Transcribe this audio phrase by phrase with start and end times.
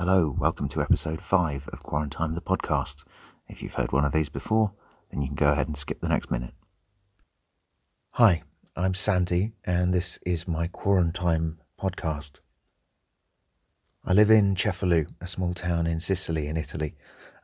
[0.00, 3.04] Hello, welcome to episode 5 of Quarantine the podcast.
[3.48, 4.72] If you've heard one of these before,
[5.10, 6.54] then you can go ahead and skip the next minute.
[8.12, 8.42] Hi,
[8.74, 12.40] I'm Sandy, and this is my Quarantine podcast.
[14.02, 16.94] I live in Cefalù, a small town in Sicily in Italy,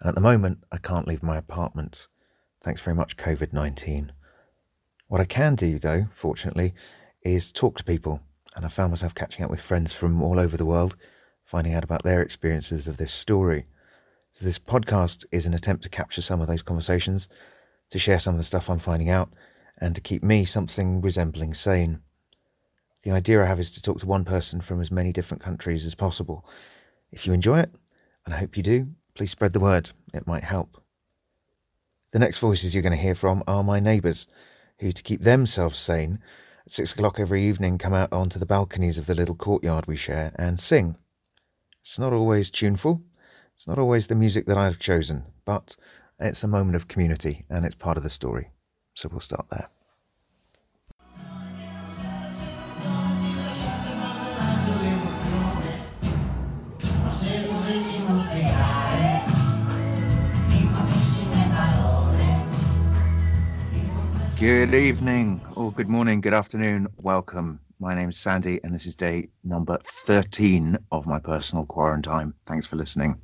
[0.01, 2.09] and at the moment I can't leave my apartment.
[2.65, 4.13] Thanks very much, COVID 19.
[5.09, 6.73] What I can do, though, fortunately,
[7.21, 8.23] is talk to people,
[8.57, 10.97] and I found myself catching up with friends from all over the world,
[11.47, 13.67] finding out about their experiences of this story.
[14.33, 17.29] So, this podcast is an attempt to capture some of those conversations,
[17.91, 19.31] to share some of the stuff I'm finding out,
[19.79, 22.01] and to keep me something resembling sane.
[23.03, 25.87] The idea I have is to talk to one person from as many different countries
[25.87, 26.45] as possible.
[27.13, 27.71] If you enjoy it,
[28.25, 29.91] and I hope you do, please spread the word.
[30.13, 30.83] It might help.
[32.11, 34.27] The next voices you're going to hear from are my neighbours
[34.81, 36.19] who, to keep themselves sane,
[36.65, 39.97] at six o'clock every evening come out onto the balconies of the little courtyard we
[39.97, 40.97] share and sing.
[41.87, 43.05] It's not always tuneful,
[43.55, 45.77] it's not always the music that I've chosen, but
[46.19, 48.51] it's a moment of community and it's part of the story.
[48.95, 49.69] So we'll start there.
[64.41, 66.89] Good evening, or good morning, good afternoon.
[66.97, 67.61] Welcome.
[67.79, 72.33] My name's Sandy, and this is day number 13 of my personal quarantine.
[72.47, 73.21] Thanks for listening.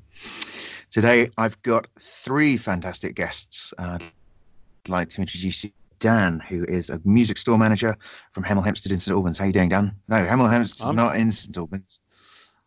[0.91, 3.73] Today, I've got three fantastic guests.
[3.79, 7.97] Uh, I'd like to introduce you Dan, who is a music store manager
[8.33, 9.39] from Hemel Hempstead in St Albans.
[9.39, 9.97] How you doing, Dan?
[10.07, 12.01] No, Hemel Hempstead is not in St Albans.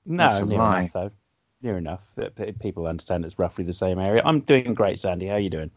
[0.05, 0.79] No, That's a near lie.
[0.79, 1.11] enough, though.
[1.61, 2.15] Near enough.
[2.61, 4.21] People understand it's roughly the same area.
[4.25, 5.27] I'm doing great, Sandy.
[5.27, 5.71] How are you doing?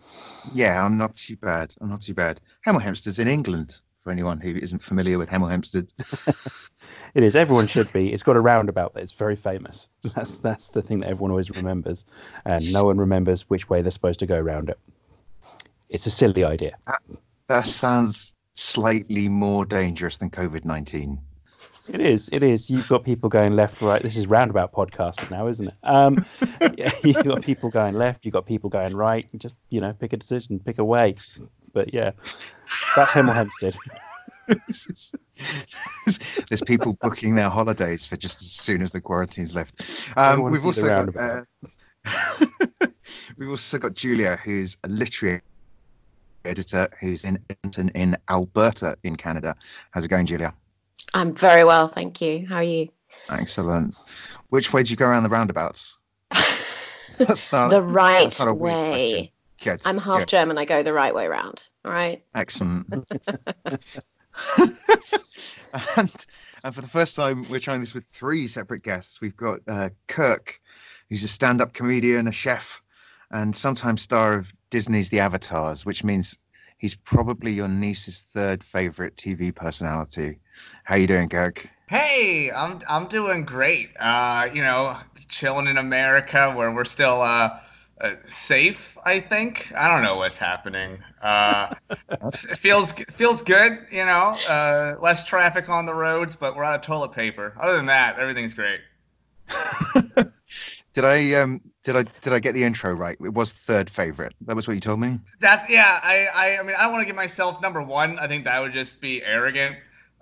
[0.55, 1.75] Yeah, I'm not too bad.
[1.81, 2.41] I'm not too bad.
[2.67, 5.93] Hemel Hempstead's in England, for anyone who isn't familiar with Hemel Hempstead.
[7.15, 7.37] it is.
[7.37, 8.13] Everyone should be.
[8.13, 9.89] It's got a roundabout that's very famous.
[10.15, 12.05] That's that's the thing that everyone always remembers,
[12.45, 14.79] and no one remembers which way they're supposed to go around it.
[15.89, 16.77] It's a silly idea.
[16.87, 17.01] That,
[17.49, 21.21] that sounds slightly more dangerous than COVID nineteen.
[21.89, 22.29] It is.
[22.31, 22.69] It is.
[22.69, 24.03] You've got people going left, right.
[24.03, 25.75] This is roundabout podcasting now, isn't it?
[25.83, 26.25] Um,
[26.77, 28.27] yeah, you've got people going left.
[28.27, 29.27] You've got people going right.
[29.37, 31.17] Just you know, pick a decision, pick a way.
[31.79, 32.11] But yeah,
[32.97, 33.77] that's Hemel Hempstead.
[36.49, 40.11] There's people booking their holidays for just as soon as the quarantine's left.
[40.17, 41.43] Um, we've also got, uh,
[43.39, 45.43] we've also got Julia, who's a literary
[46.45, 49.55] editor who's in Edmonton in Alberta in Canada.
[49.93, 50.55] How's it going, Julia?
[51.15, 52.45] I'm very well, thank you.
[52.45, 52.89] How are you?
[53.29, 53.95] Excellent.
[54.49, 55.97] Which way do you go around the roundabouts?
[57.19, 59.33] That's not the right that's not a way.
[59.63, 59.83] Good.
[59.85, 60.29] I'm half Good.
[60.29, 60.59] German.
[60.59, 61.63] I go the right way around.
[61.85, 62.25] All right.
[62.35, 62.87] Excellent.
[64.57, 66.27] and,
[66.65, 69.21] and for the first time, we're trying this with three separate guests.
[69.21, 70.61] We've got uh, Kirk,
[71.09, 72.83] who's a stand-up comedian, a chef,
[73.31, 76.39] and sometimes star of Disney's The Avatars, which means
[76.79, 80.39] He's probably your niece's third favorite TV personality.
[80.85, 81.69] How you doing, Kirk?
[81.89, 83.91] Hey, I'm I'm doing great.
[83.99, 84.97] Uh, you know,
[85.29, 87.59] chilling in America where we're still uh,
[88.01, 88.97] uh, safe.
[89.05, 90.99] I think I don't know what's happening.
[91.23, 91.75] Uh,
[92.11, 93.87] it feels feels good.
[93.91, 97.55] You know, uh, less traffic on the roads, but we're out of toilet paper.
[97.61, 98.81] Other than that, everything's great.
[100.99, 103.17] Did I um did I did I get the intro right?
[103.21, 104.35] It was third favorite.
[104.47, 105.21] That was what you told me.
[105.39, 106.01] That's yeah.
[106.03, 108.19] I I, I mean I don't want to give myself number one.
[108.19, 109.77] I think that would just be arrogant.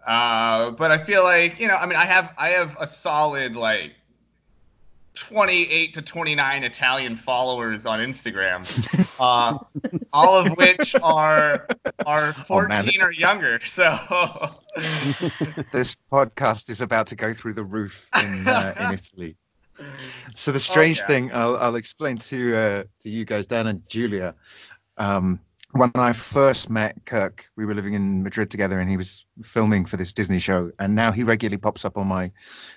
[0.06, 3.56] Uh, but I feel like you know I mean I have I have a solid
[3.56, 3.94] like
[5.16, 8.65] 28 to 29 Italian followers on Instagram,
[9.19, 9.59] uh,
[10.12, 11.66] all of which are
[12.04, 13.59] are 14 oh, or younger.
[13.65, 13.91] So
[15.72, 19.37] this podcast is about to go through the roof in uh, in Italy.
[20.34, 21.06] So the strange oh, yeah.
[21.06, 24.34] thing, I'll, I'll, explain to uh, to you guys, Dan and Julia.
[24.97, 25.41] Um,
[25.76, 29.84] when I first met Kirk, we were living in Madrid together, and he was filming
[29.84, 30.72] for this Disney show.
[30.78, 32.32] And now he regularly pops up on my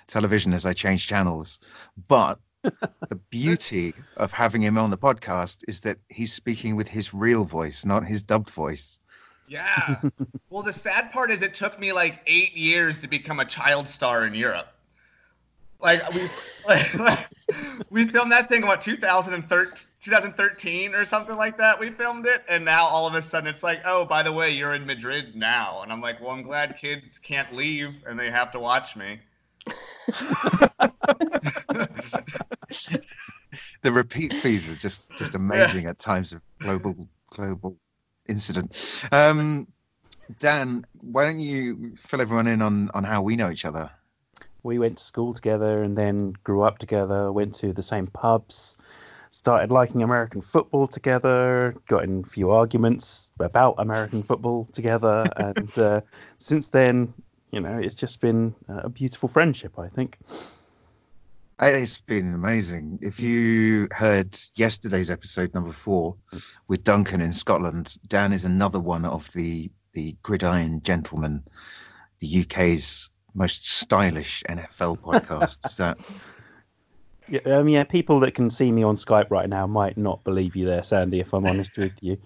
[0.06, 1.60] television as I change channels.
[2.08, 7.14] But the beauty of having him on the podcast is that he's speaking with his
[7.14, 9.00] real voice, not his dubbed voice.
[9.48, 10.00] Yeah.
[10.50, 13.88] well, the sad part is it took me like eight years to become a child
[13.88, 14.68] star in Europe.
[15.82, 16.28] Like we
[16.66, 17.28] like, like,
[17.90, 21.78] we filmed that thing what 2013, 2013 or something like that.
[21.78, 24.50] We filmed it, and now all of a sudden it's like, oh, by the way,
[24.50, 28.30] you're in Madrid now, and I'm like, well, I'm glad kids can't leave and they
[28.30, 29.20] have to watch me.
[33.82, 35.90] the repeat fees are just just amazing yeah.
[35.90, 37.76] at times of global global
[38.26, 39.04] incident.
[39.12, 39.68] Um,
[40.38, 43.90] Dan, why don't you fill everyone in on on how we know each other?
[44.62, 48.76] We went to school together and then grew up together, went to the same pubs,
[49.30, 55.78] started liking American football together, got in a few arguments about American football together, and
[55.78, 56.00] uh,
[56.38, 57.14] since then,
[57.50, 60.18] you know, it's just been a beautiful friendship, I think.
[61.62, 63.00] It's been amazing.
[63.02, 66.16] If you heard yesterday's episode number four
[66.66, 71.42] with Duncan in Scotland, Dan is another one of the the gridiron gentlemen,
[72.20, 75.76] the UK's most stylish NFL podcast.
[75.76, 75.98] that
[77.28, 80.24] yeah, I mean, yeah, people that can see me on Skype right now might not
[80.24, 81.20] believe you there, Sandy.
[81.20, 82.18] If I'm honest with you,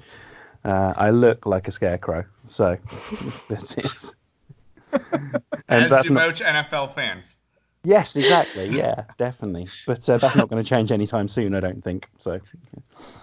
[0.64, 2.24] uh, I look like a scarecrow.
[2.46, 2.78] So
[3.48, 4.14] that's it.
[4.92, 6.28] and As that's do not...
[6.28, 7.38] most NFL fans.
[7.84, 8.70] Yes, exactly.
[8.74, 9.68] Yeah, definitely.
[9.86, 12.08] But uh, that's not going to change anytime soon, I don't think.
[12.16, 12.40] So,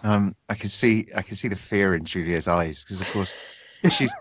[0.03, 3.33] um, I can see, I can see the fear in Julia's eyes because, of course,
[3.89, 4.13] she's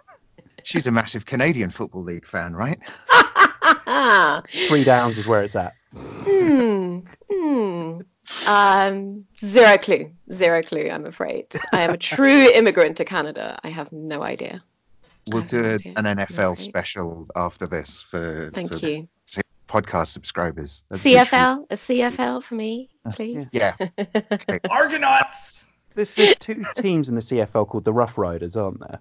[0.63, 2.79] she's a massive Canadian Football League fan, right?
[4.69, 5.75] Three downs is where it's at.
[5.93, 7.01] Hmm.
[7.31, 8.01] Hmm.
[8.47, 10.13] Um, zero clue.
[10.33, 11.47] Zero clue, I'm afraid.
[11.73, 13.59] I am a true immigrant to Canada.
[13.63, 14.63] I have no idea.
[15.27, 18.51] We'll do no an NFL special after this for.
[18.53, 19.09] Thank for you.
[19.69, 20.83] Podcast subscribers.
[20.93, 23.49] CFL, a CFL for me, please.
[23.53, 23.75] Yeah.
[23.99, 24.59] okay.
[24.69, 25.65] Argonauts.
[25.95, 29.01] There's, there's two teams in the CFL called the Rough Riders, aren't there?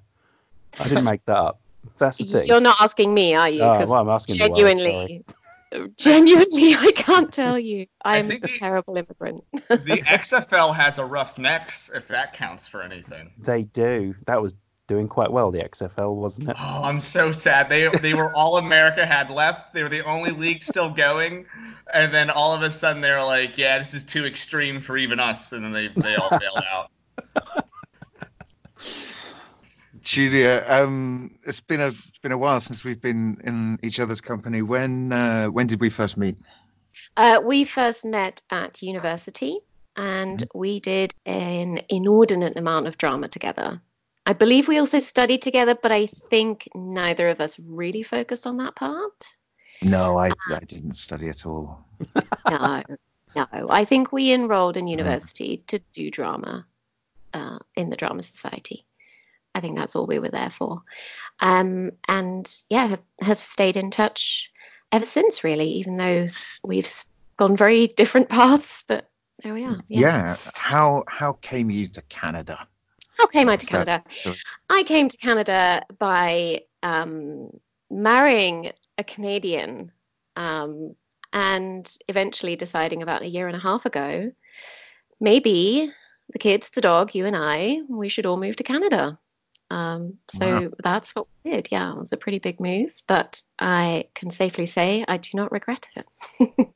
[0.80, 1.60] I didn't make that up.
[1.98, 2.48] That's the thing.
[2.48, 3.62] You're not asking me, are you?
[3.62, 5.24] Oh, well, I'm asking genuinely.
[5.98, 7.88] genuinely, I can't tell you.
[8.04, 9.44] I'm a terrible immigrant.
[9.52, 13.32] the XFL has a Roughnecks, if that counts for anything.
[13.38, 14.16] They do.
[14.28, 14.54] That was
[14.90, 16.56] doing quite well, the XFL, wasn't it?
[16.60, 17.70] Oh, I'm so sad.
[17.70, 19.74] They they were all America had left.
[19.74, 21.46] They were the only league still going,
[21.94, 25.20] and then all of a sudden they're like, "Yeah, this is too extreme for even
[25.20, 26.92] us," and then they they all bailed out.
[30.02, 34.22] Julia, um, it's been a it's been a while since we've been in each other's
[34.22, 34.62] company.
[34.62, 36.38] When uh, when did we first meet?
[37.16, 39.60] Uh, we first met at university,
[39.96, 40.58] and mm-hmm.
[40.58, 43.82] we did an inordinate amount of drama together.
[44.26, 48.58] I believe we also studied together, but I think neither of us really focused on
[48.58, 49.26] that part.
[49.82, 51.86] No, I, um, I didn't study at all.
[52.50, 52.84] no,
[53.36, 53.48] no.
[53.70, 54.92] I think we enrolled in mm.
[54.92, 56.66] university to do drama
[57.34, 58.86] uh, in the Drama Society.
[59.56, 60.84] I think that's all we were there for.
[61.40, 64.52] Um, and yeah, have, have stayed in touch
[64.92, 66.30] ever since, really, even though
[66.64, 66.92] we've
[67.38, 69.10] gone very different paths, but
[69.44, 69.80] there we are.
[69.88, 70.00] Yeah.
[70.00, 70.38] yeah.
[70.56, 72.68] How how came you to Canada?
[73.18, 74.04] How came I to Canada?
[74.70, 77.50] I came to Canada by um,
[77.90, 79.92] marrying a Canadian
[80.36, 80.96] um,
[81.34, 84.32] and eventually deciding about a year and a half ago,
[85.20, 85.92] maybe
[86.32, 89.18] the kids, the dog, you and I, we should all move to Canada.
[89.72, 90.70] Um, so wow.
[90.84, 91.68] that's what we did.
[91.72, 95.52] Yeah, it was a pretty big move, but I can safely say I do not
[95.52, 96.06] regret it.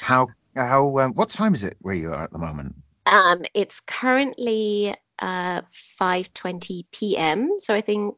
[0.00, 2.76] how how um, what time is it where you are at the moment?
[3.06, 5.62] Um, it's currently uh
[6.00, 7.60] 5:20 p.m.
[7.60, 8.16] So I think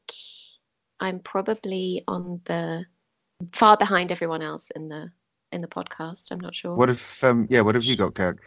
[0.98, 2.84] I'm probably on the
[3.52, 5.12] far behind everyone else in the
[5.52, 6.32] in the podcast.
[6.32, 6.74] I'm not sure.
[6.74, 8.42] What if um yeah, what have you got, Kirk?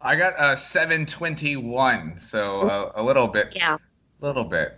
[0.00, 3.78] I got a 721, so uh, a little bit yeah
[4.24, 4.76] little bit.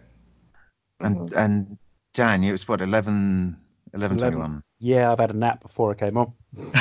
[1.01, 1.39] And mm-hmm.
[1.39, 1.79] and
[2.15, 3.57] Dan, it was what 11,
[3.95, 4.63] 11, 11 21.
[4.79, 6.33] Yeah, I've had a nap before I came on.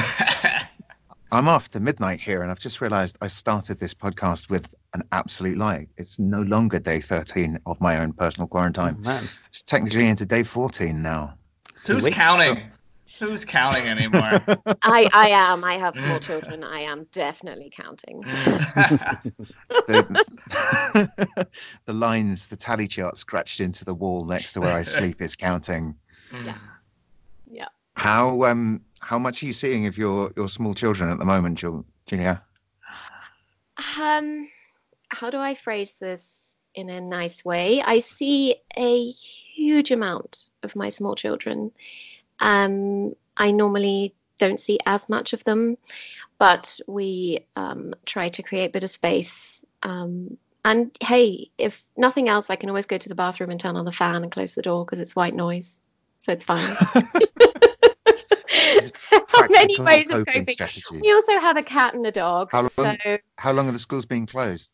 [1.32, 5.58] I'm after midnight here, and I've just realised I started this podcast with an absolute
[5.58, 5.88] lie.
[5.98, 9.04] It's no longer day 13 of my own personal quarantine.
[9.06, 11.38] Oh, it's technically into day 14 now.
[11.86, 12.72] Who's counting?
[13.20, 14.42] Who's counting anymore?
[14.82, 15.64] I, I am.
[15.64, 16.64] I have small children.
[16.64, 18.22] I am definitely counting.
[19.88, 20.20] the,
[21.86, 25.36] the, lines, the tally chart scratched into the wall next to where I sleep is
[25.36, 25.96] counting.
[26.44, 26.58] Yeah.
[27.50, 27.68] Yeah.
[27.96, 31.64] How um how much are you seeing of your your small children at the moment,
[32.08, 32.44] Julia?
[33.98, 34.50] Um,
[35.08, 37.82] how do I phrase this in a nice way?
[37.82, 41.72] I see a huge amount of my small children
[42.40, 45.78] um, I normally don't see as much of them,
[46.38, 49.64] but we um, try to create a bit of space.
[49.84, 53.76] Um, and hey, if nothing else, I can always go to the bathroom and turn
[53.76, 55.80] on the fan and close the door because it's white noise,
[56.20, 56.76] so it's fine.
[59.50, 60.48] many ways of coping.
[60.48, 61.02] Strategies.
[61.02, 62.50] We also have a cat and a dog.
[62.52, 64.72] How long, so, how long are the schools being closed?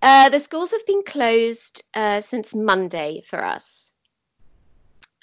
[0.00, 3.89] Uh, the schools have been closed uh, since Monday for us.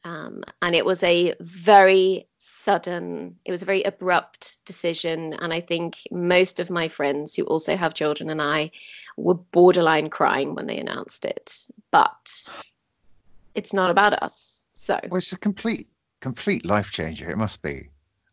[0.08, 5.34] Um, and it was a very sudden, it was a very abrupt decision.
[5.34, 8.72] And I think most of my friends who also have children and I
[9.18, 11.68] were borderline crying when they announced it.
[11.92, 12.50] But
[13.54, 14.64] it's not about us.
[14.74, 15.90] So well, it's a complete,
[16.22, 17.30] complete life changer.
[17.30, 17.90] It must be.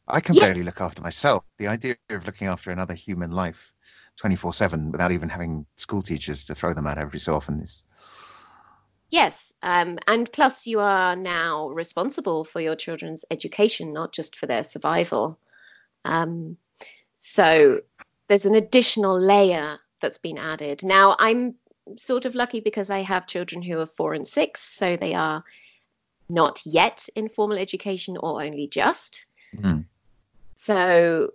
[0.07, 0.43] I can Yeah.
[0.43, 1.43] barely look after myself.
[1.59, 3.73] The idea of looking after another human life
[4.19, 7.85] 24 7 without even having school teachers to throw them at every so often is.
[9.11, 14.45] Yes, um, and plus you are now responsible for your children's education, not just for
[14.45, 15.39] their survival.
[16.05, 16.59] Um,
[17.17, 17.81] so
[18.29, 20.85] there's an additional layer that's been added.
[20.85, 21.55] Now I'm
[21.97, 25.43] sort of lucky because I have children who are four and six, so they are
[26.29, 29.25] not yet in formal education or only just.
[29.57, 29.87] Mm.
[30.57, 31.31] So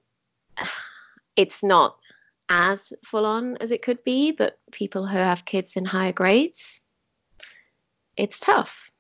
[1.36, 1.98] it's not
[2.48, 6.82] as full on as it could be, but people who have kids in higher grades,
[8.20, 8.92] it's tough.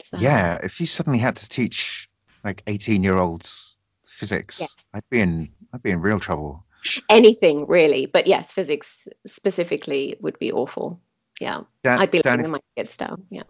[0.00, 2.10] So, Yeah, if you suddenly had to teach
[2.42, 4.74] like 18 year olds physics, Yes.
[4.92, 6.64] I'd be in I'd be in real trouble.
[7.08, 11.00] Anything really, but yes, physics specifically would be awful.
[11.40, 13.26] Yeah, Dan, I'd be Dan, letting if, the mic kids down.
[13.30, 13.42] Yeah.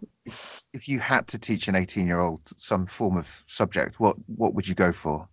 [0.73, 4.53] if you had to teach an 18 year old some form of subject, what what
[4.53, 5.27] would you go for?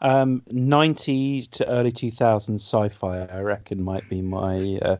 [0.00, 4.96] Um, 90s to early 2000s sci-fi, I reckon, might be my uh,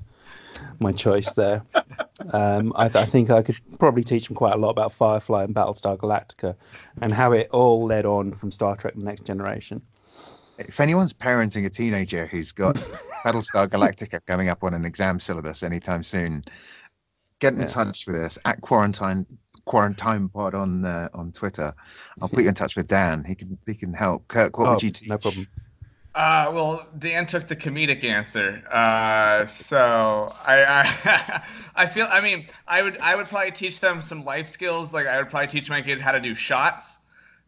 [0.81, 1.63] my choice there.
[2.33, 5.55] Um, I, I think I could probably teach them quite a lot about Firefly and
[5.55, 6.55] Battlestar Galactica,
[7.01, 9.83] and how it all led on from Star Trek: The Next Generation.
[10.59, 12.77] If anyone's parenting a teenager who's got
[13.25, 16.45] Battlestar Galactica coming up on an exam syllabus anytime soon,
[17.41, 17.67] get in Yeah.
[17.67, 19.27] touch with us at quarantine
[19.65, 21.75] quarantine pod on uh, on Twitter.
[22.21, 23.25] I'll put you in touch with Dan.
[23.25, 24.29] He can he can help.
[24.29, 25.09] Kirk, what Oh, would you teach?
[25.09, 25.47] no problem.
[26.15, 28.63] Uh, well, Dan took the comedic answer.
[28.71, 30.65] Uh, so I,
[31.05, 31.43] I,
[31.75, 32.07] I feel.
[32.11, 34.93] I mean, I would, I would probably teach them some life skills.
[34.93, 36.99] Like I would probably teach my kid how to do shots.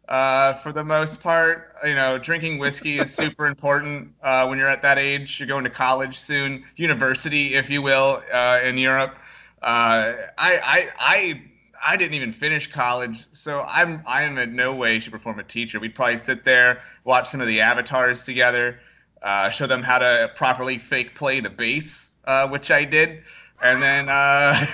[0.09, 4.69] Uh, for the most part, you know, drinking whiskey is super important uh, when you're
[4.69, 5.41] at that age.
[5.41, 9.15] You're going to college soon, university, if you will, uh, in Europe.
[9.63, 11.43] Uh, I, I, I,
[11.87, 15.39] I didn't even finish college, so I'm, I am in no way, shape, or form
[15.39, 15.79] a teacher.
[15.81, 18.81] We'd probably sit there, watch some of the avatars together,
[19.23, 23.23] uh, show them how to properly fake play the bass, uh, which I did,
[23.63, 24.67] and then, uh,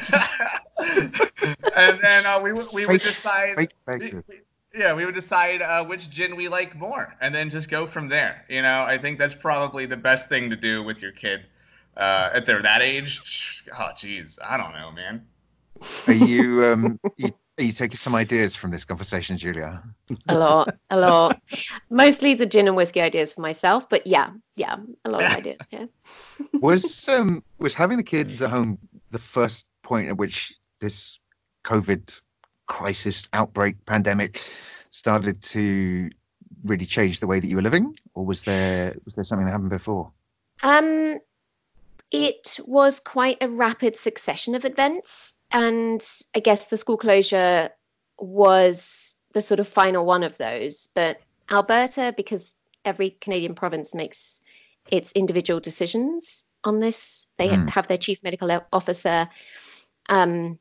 [1.77, 3.57] and then uh, we would- we would decide.
[3.57, 3.71] Fake
[4.03, 4.41] we- we-
[4.73, 8.09] yeah, we would decide uh, which gin we like more, and then just go from
[8.09, 8.45] there.
[8.49, 11.41] You know, I think that's probably the best thing to do with your kid
[11.97, 13.65] uh, if they're that age.
[13.77, 15.27] Oh, geez, I don't know, man.
[16.07, 19.83] Are you um you, are you taking some ideas from this conversation, Julia?
[20.29, 21.41] A lot, a lot.
[21.91, 25.59] Mostly the gin and whiskey ideas for myself, but yeah, yeah, a lot of ideas.
[25.71, 25.87] Yeah.
[26.55, 28.79] Was um was having the kids at home
[29.11, 31.19] the first point at which this
[31.65, 32.21] COVID
[32.67, 34.41] crisis outbreak pandemic
[34.91, 36.11] started to
[36.65, 39.53] really change the way that you were living, or was there was there something that
[39.53, 40.13] happened before?
[40.63, 41.19] Um,
[42.11, 46.05] it was quite a rapid succession of events, and
[46.35, 47.71] I guess the school closure
[48.19, 50.89] was the sort of final one of those.
[50.95, 52.55] But Alberta, because
[52.85, 54.41] every Canadian province makes
[54.91, 57.69] its individual decisions on this, they Hmm.
[57.69, 59.29] have their chief medical officer.
[60.09, 60.59] Um,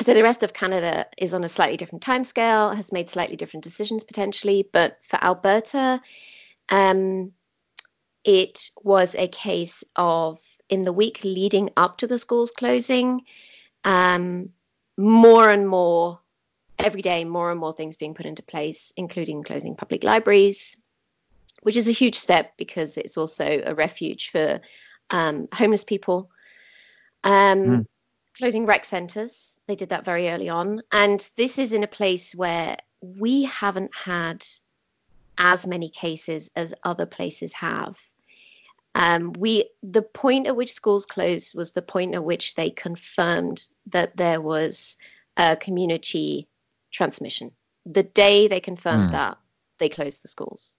[0.00, 3.64] so the rest of Canada is on a slightly different timescale, has made slightly different
[3.64, 4.68] decisions potentially.
[4.70, 6.02] But for Alberta,
[6.68, 7.32] um,
[8.24, 13.22] it was a case of in the week leading up to the schools closing,
[13.84, 14.50] um,
[14.96, 16.20] more and more
[16.78, 20.76] every day, more and more things being put into place, including closing public libraries,
[21.62, 24.60] which is a huge step because it's also a refuge for
[25.10, 26.30] um, homeless people.
[27.22, 27.86] Um, Mm.
[28.36, 30.82] Closing rec centres, they did that very early on.
[30.90, 34.44] And this is in a place where we haven't had
[35.38, 37.96] as many cases as other places have.
[38.94, 43.66] Um, we the point at which schools closed was the point at which they confirmed
[43.86, 44.98] that there was
[45.36, 46.48] a community
[46.92, 47.50] transmission.
[47.86, 49.12] The day they confirmed Hmm.
[49.12, 49.38] that,
[49.78, 50.78] they closed the schools.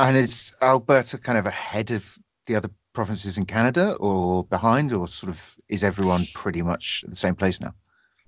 [0.00, 5.06] And is Alberta kind of ahead of the other provinces in Canada, or behind, or
[5.06, 7.74] sort of is everyone pretty much the same place now?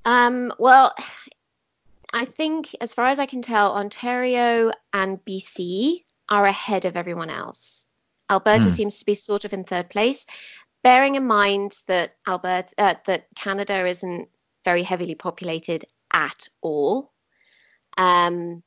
[0.05, 0.95] Um, well,
[2.13, 7.31] I think, as far as I can tell, Ontario and BC are ahead of everyone
[7.31, 7.87] else.
[8.31, 8.71] Alberta Hmm.
[8.71, 10.25] seems to be sort of in third place,
[10.83, 14.29] bearing in mind that Alberta, uh, that Canada isn't
[14.65, 17.13] very heavily populated at all.
[17.99, 18.63] Um,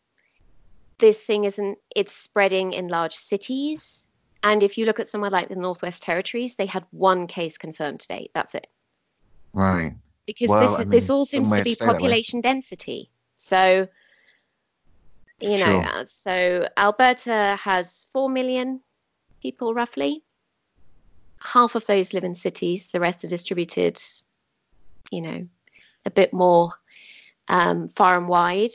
[0.99, 1.77] this thing isn't.
[1.95, 4.05] It's spreading in large cities,
[4.43, 8.01] and if you look at somewhere like the Northwest Territories, they had one case confirmed
[8.01, 8.31] to date.
[8.33, 8.67] That's it
[9.53, 9.93] Right.
[10.25, 11.93] because Well, this I this all seems to be stay that way.
[11.99, 13.09] population density.
[13.37, 13.87] So,
[15.39, 15.83] you know, Sure.
[15.85, 18.81] uh, so Alberta has four million
[19.43, 20.23] people roughly.
[21.39, 22.87] Half of those live in cities.
[22.87, 24.01] The rest are distributed,
[25.11, 25.47] you know,
[26.05, 26.71] a bit more
[27.49, 28.71] um, far and wide.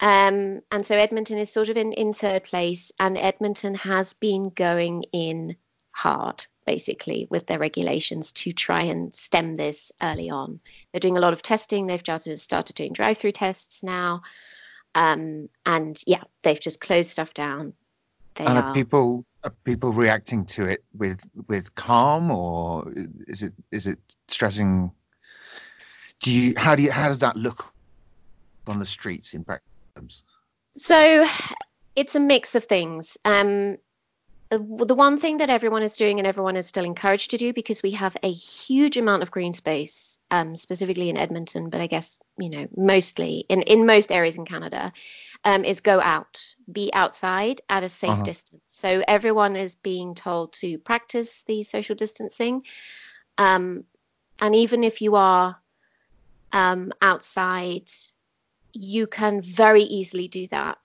[0.00, 4.48] Um, and so Edmonton is sort of in, in third place, and Edmonton has been
[4.48, 5.56] going in
[5.92, 10.60] hard, basically, with their regulations to try and stem this early on.
[10.90, 11.86] They're doing a lot of testing.
[11.86, 14.22] They've started, started doing drive through tests now.
[14.94, 17.74] Um, and yeah, they've just closed stuff down.
[18.40, 18.74] They and are, are.
[18.74, 22.90] people are people reacting to it with with calm or
[23.28, 24.92] is it is it stressing?
[26.22, 27.70] Do you how do you how does that look
[28.66, 30.22] on the streets in practice
[30.76, 31.26] so
[31.96, 33.18] it's a mix of things.
[33.26, 33.76] Um
[34.50, 37.84] the one thing that everyone is doing and everyone is still encouraged to do because
[37.84, 42.18] we have a huge amount of green space um, specifically in edmonton but i guess
[42.36, 44.92] you know mostly in, in most areas in canada
[45.44, 48.22] um, is go out, be outside at a safe uh-huh.
[48.22, 48.62] distance.
[48.66, 52.62] So everyone is being told to practice the social distancing.
[53.38, 53.84] Um,
[54.38, 55.56] and even if you are
[56.52, 57.90] um, outside,
[58.72, 60.78] you can very easily do that.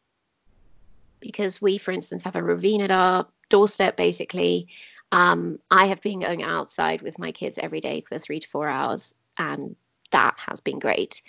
[1.20, 4.68] Because we, for instance, have a ravine at our doorstep, basically.
[5.12, 8.68] Um, I have been going outside with my kids every day for three to four
[8.68, 9.76] hours, and
[10.12, 11.22] that has been great.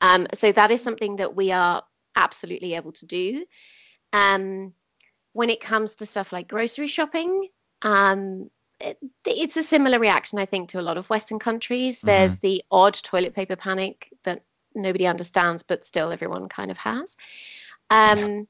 [0.00, 1.84] Um, so that is something that we are
[2.16, 3.44] absolutely able to do.
[4.12, 4.72] Um,
[5.32, 7.48] when it comes to stuff like grocery shopping,
[7.82, 11.98] um, it, it's a similar reaction, I think, to a lot of Western countries.
[11.98, 12.06] Mm-hmm.
[12.06, 14.42] There's the odd toilet paper panic that
[14.74, 17.16] nobody understands, but still everyone kind of has.
[17.90, 18.42] Um, yeah.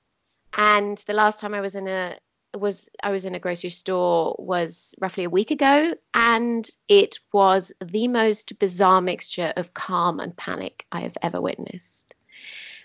[0.56, 2.16] And the last time I was in a
[2.56, 7.72] was I was in a grocery store was roughly a week ago, and it was
[7.84, 11.93] the most bizarre mixture of calm and panic I have ever witnessed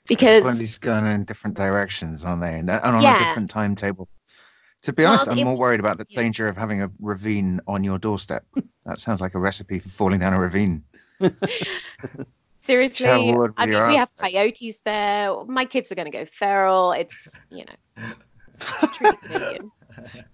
[0.07, 2.59] because everybody's going in different directions, aren't they?
[2.59, 3.15] And uh, on yeah.
[3.15, 4.07] a different timetable.
[4.83, 7.83] To be honest, well, I'm more worried about the danger of having a ravine on
[7.83, 8.45] your doorstep.
[8.85, 10.83] that sounds like a recipe for falling down a ravine.
[12.61, 15.43] Seriously, I mean, we have coyotes there.
[15.45, 16.91] My kids are going to go feral.
[16.91, 18.09] It's you know.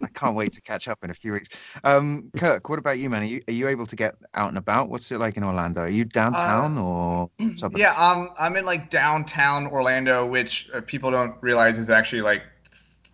[0.02, 1.50] I can't wait to catch up in a few weeks.
[1.84, 3.24] Um, Kirk, what about you, man?
[3.24, 4.90] Are you, are you able to get out and about?
[4.90, 5.82] What's it like in Orlando?
[5.82, 7.80] Are you downtown uh, or suburbs?
[7.80, 12.44] Yeah, um, I'm in like downtown Orlando, which uh, people don't realize is actually like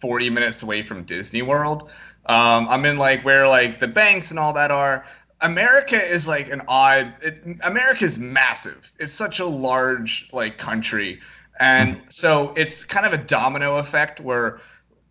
[0.01, 1.89] 40 minutes away from Disney World.
[2.25, 5.05] Um, I'm in like where like the banks and all that are.
[5.39, 7.15] America is like an odd.
[7.21, 8.91] It, America is massive.
[8.99, 11.21] It's such a large like country,
[11.59, 12.09] and mm-hmm.
[12.09, 14.61] so it's kind of a domino effect where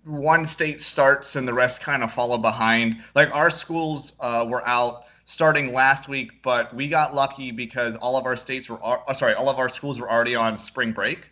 [0.04, 3.02] one state starts and the rest kind of follow behind.
[3.14, 8.16] Like our schools uh, were out starting last week, but we got lucky because all
[8.16, 11.30] of our states were, uh, sorry, all of our schools were already on spring break.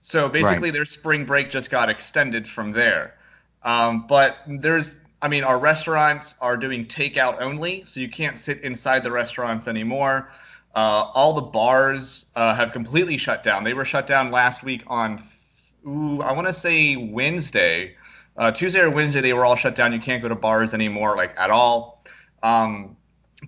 [0.00, 0.74] So basically, right.
[0.74, 3.16] their spring break just got extended from there.
[3.62, 8.60] Um, but there's, I mean, our restaurants are doing takeout only, so you can't sit
[8.60, 10.30] inside the restaurants anymore.
[10.74, 13.64] Uh, all the bars uh, have completely shut down.
[13.64, 15.20] They were shut down last week on
[15.86, 17.95] ooh, I want to say Wednesday.
[18.38, 19.92] Uh, Tuesday or Wednesday, they were all shut down.
[19.92, 22.04] You can't go to bars anymore, like at all.
[22.42, 22.96] Um,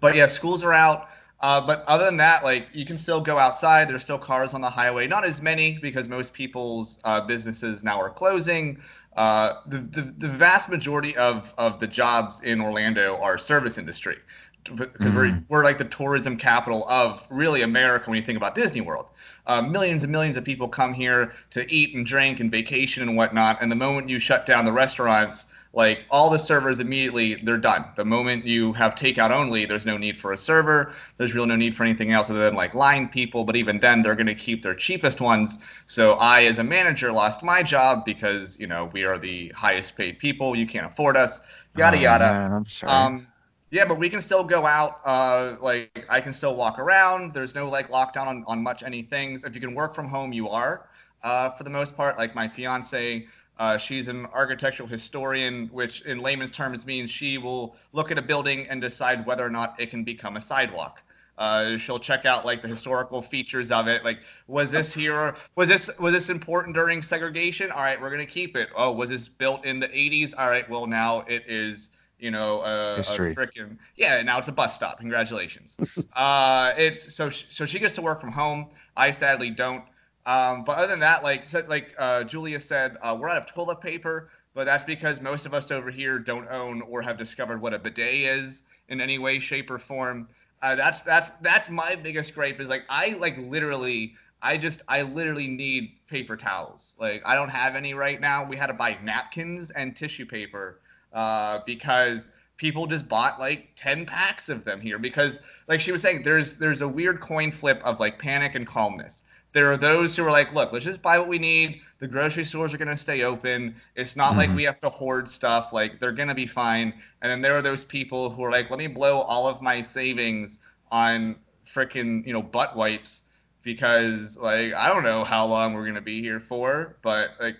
[0.00, 1.08] but yeah, schools are out.
[1.40, 3.88] Uh, but other than that, like you can still go outside.
[3.88, 5.06] There's still cars on the highway.
[5.06, 8.80] Not as many because most people's uh, businesses now are closing.
[9.16, 14.16] Uh, the, the, the vast majority of, of the jobs in Orlando are service industry
[14.64, 15.14] because mm.
[15.14, 19.06] we're, we're like the tourism capital of really America when you think about Disney World.
[19.46, 23.16] Uh, millions and millions of people come here to eat and drink and vacation and
[23.16, 23.62] whatnot.
[23.62, 27.84] And the moment you shut down the restaurants, like all the servers immediately they're done.
[27.96, 30.92] The moment you have takeout only, there's no need for a server.
[31.18, 33.44] There's really no need for anything else other than like line people.
[33.44, 35.58] But even then, they're going to keep their cheapest ones.
[35.86, 39.96] So I, as a manager, lost my job because you know we are the highest
[39.96, 40.56] paid people.
[40.56, 41.40] You can't afford us.
[41.76, 42.24] Yada oh, yada.
[42.24, 42.92] Man, I'm sorry.
[42.92, 43.26] Um,
[43.70, 45.00] yeah, but we can still go out.
[45.04, 47.34] Uh, like I can still walk around.
[47.34, 49.44] There's no like lockdown on, on much any things.
[49.44, 50.88] If you can work from home, you are
[51.22, 52.16] uh, for the most part.
[52.16, 53.26] Like my fiance,
[53.58, 58.22] uh, she's an architectural historian, which in layman's terms means she will look at a
[58.22, 61.02] building and decide whether or not it can become a sidewalk.
[61.36, 64.02] Uh, she'll check out like the historical features of it.
[64.04, 65.36] Like, was this here?
[65.54, 67.70] Was this was this important during segregation?
[67.70, 68.70] All right, we're gonna keep it.
[68.74, 70.34] Oh, was this built in the 80s?
[70.36, 74.22] All right, well now it is you know, a, a freaking yeah.
[74.22, 74.98] Now it's a bus stop.
[74.98, 75.76] Congratulations.
[76.14, 78.68] uh, it's so so she gets to work from home.
[78.96, 79.84] I sadly don't.
[80.26, 83.80] Um, but other than that, like like uh, Julia said, uh, we're out of toilet
[83.80, 87.72] paper, but that's because most of us over here don't own or have discovered what
[87.72, 90.28] a bidet is in any way, shape, or form.
[90.60, 95.02] Uh, that's that's that's my biggest gripe is like I like literally I just I
[95.02, 96.96] literally need paper towels.
[96.98, 98.44] Like I don't have any right now.
[98.44, 100.80] We had to buy napkins and tissue paper
[101.12, 106.02] uh, because people just bought like 10 packs of them here because like she was
[106.02, 110.16] saying there's there's a weird coin flip of like panic and calmness there are those
[110.16, 112.88] who are like look let's just buy what we need the grocery stores are going
[112.88, 113.74] to stay open.
[113.96, 114.36] It's not Mhm.
[114.36, 115.72] like we have to hoard stuff.
[115.72, 116.94] Like they're going to be fine.
[117.22, 119.82] And then there are those people who are like, let me blow all of my
[119.82, 120.58] savings
[120.90, 123.24] on freaking, you know, butt wipes
[123.62, 127.56] because like I don't know how long we're going to be here for, but like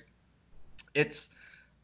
[0.94, 1.30] it's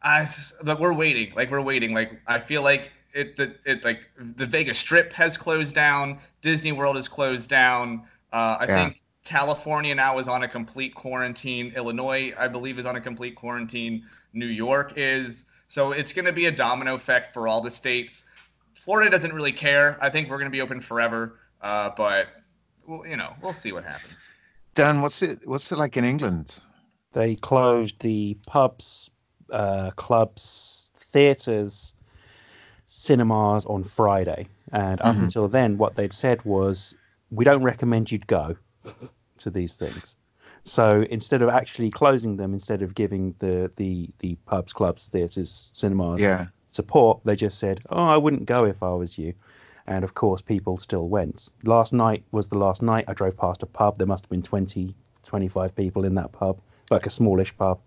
[0.05, 0.29] I
[0.63, 1.33] like we're waiting.
[1.35, 1.95] Like we're waiting.
[1.95, 4.01] Like I feel like it the it like
[4.37, 6.19] the Vegas Strip has closed down.
[6.43, 8.03] Disney World is closed down.
[8.33, 8.75] Uh, I Yeah.
[8.75, 11.73] think California now is on a complete quarantine.
[11.75, 14.05] Illinois, I believe, is on a complete quarantine.
[14.35, 15.47] New York is.
[15.69, 18.25] So it's going to be a domino effect for all the states.
[18.75, 19.97] Florida doesn't really care.
[20.01, 21.41] I think we're going to be open forever.
[21.61, 22.29] Uh, but
[22.87, 24.19] well, you know, we'll see what happens.
[24.75, 26.59] Dan, what's it what's it like in England?
[27.13, 29.11] They closed the pubs,
[29.51, 31.95] uh, clubs, theatres,
[32.87, 34.49] cinemas on Friday.
[34.73, 35.23] And up Mhm.
[35.25, 36.95] until then, what they'd said was,
[37.31, 38.57] we don't recommend you'd go
[39.39, 40.17] to these things.
[40.65, 45.71] So instead of actually closing them, instead of giving the, the, the pubs, clubs, theatres,
[45.75, 46.47] cinemas Yeah.
[46.71, 49.35] support, they just said, oh, I wouldn't go if I was you.
[49.87, 51.51] And of course, people still went.
[51.63, 53.05] Last night was the last night.
[53.07, 53.99] I drove past a pub.
[53.99, 54.95] There must have been 20,
[55.27, 56.59] 25 people in that pub,
[56.91, 57.81] like a smallish pub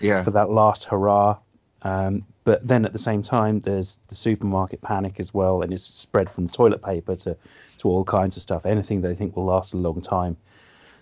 [0.00, 0.22] Yeah.
[0.22, 1.38] for that last hurrah.
[1.82, 5.84] Um, but then at the same time, there's the supermarket panic as well, and it's
[5.84, 7.36] spread from toilet paper to,
[7.78, 10.36] to all kinds of stuff, anything they think will last a long time.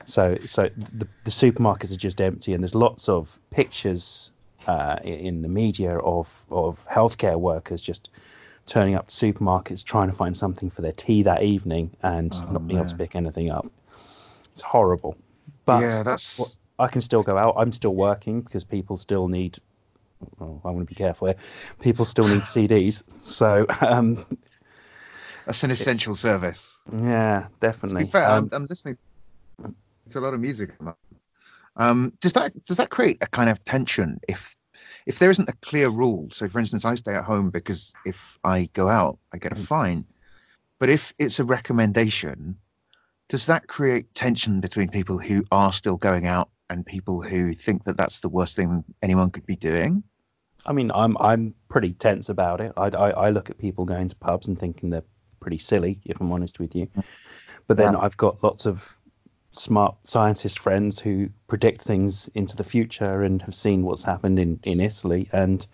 [0.04, 4.32] So, so the, the supermarkets are just empty, and there's lots of pictures
[4.66, 8.10] uh, in, the media of of healthcare workers just
[8.66, 12.52] turning up to supermarkets trying to find something for their tea that evening and Oh,
[12.52, 13.66] not being able to pick anything up.
[14.52, 15.16] It's horrible.
[15.64, 17.54] But yeah, that's what- I can still go out.
[17.58, 19.58] I'm still working because people still need.
[20.38, 21.36] Well, I want to be careful here.
[21.80, 23.02] People still need CDs.
[23.22, 24.24] So um,
[25.46, 26.80] that's an essential service.
[26.92, 28.02] yeah, definitely.
[28.02, 28.98] To be fair, Um, I'm, I'm listening
[30.10, 30.70] to a lot of music.
[30.70, 30.98] at the moment.
[31.76, 34.56] Um, does that does that create a kind of tension if
[35.06, 36.28] if there isn't a clear rule?
[36.32, 39.56] So, for instance, I stay at home because if I go out, I get a
[39.56, 39.66] Mm.
[39.66, 40.04] fine.
[40.78, 42.58] But if it's a recommendation,
[43.28, 47.84] does that create tension between people who are still going out and people who think
[47.84, 50.02] that that's the worst thing anyone could be doing?
[50.64, 52.72] I mean, I'm I'm pretty tense about it.
[52.76, 55.04] I, I, I look at people going to pubs and thinking they're
[55.40, 56.88] pretty silly, if I'm honest with you.
[57.66, 58.00] But then Yeah.
[58.00, 58.96] I've got lots of
[59.52, 64.60] smart scientist friends who predict things into the future and have seen what's happened in,
[64.62, 65.66] in Italy, and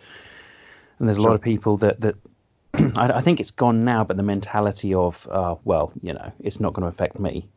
[0.98, 2.16] and there's a lot of people that that
[2.74, 6.60] I, I think it's gone now, but the mentality of uh, well, you know, it's
[6.60, 7.48] not going to affect me,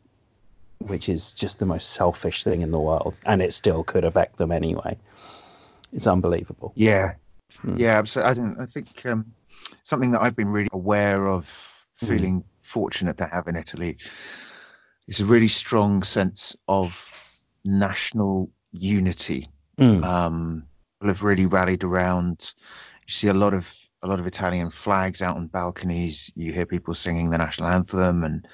[0.88, 4.38] which is just the most selfish thing in the world, and it still could affect
[4.38, 4.98] them anyway.
[5.94, 6.74] It's unbelievable.
[6.76, 7.16] Yeah,
[7.62, 7.76] Hmm.
[7.78, 7.98] yeah.
[7.98, 8.32] Absolutely.
[8.32, 8.60] I don't.
[8.62, 9.34] I think um,
[9.84, 11.46] something that I've been really aware of,
[12.00, 12.08] Hmm.
[12.08, 13.98] feeling fortunate to have in Italy,
[15.08, 17.10] is a really strong sense of
[17.64, 19.50] national unity.
[19.78, 20.04] Mm.
[20.04, 20.64] Um,
[21.00, 22.54] people have really rallied around.
[23.08, 23.72] You see a lot of
[24.04, 26.32] a lot of Italian flags out on balconies.
[26.36, 28.48] You hear people singing the national anthem, and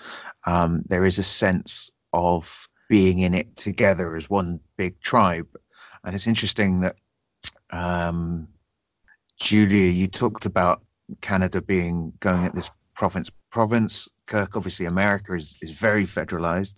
[0.46, 5.48] um, there is a sense of being in it together as one big tribe.
[6.04, 6.96] And it's interesting that
[7.70, 8.48] um,
[9.40, 10.82] Julia, you talked about
[11.22, 14.10] Canada being going at this province province.
[14.26, 16.76] Kirk, obviously, America is is very federalized.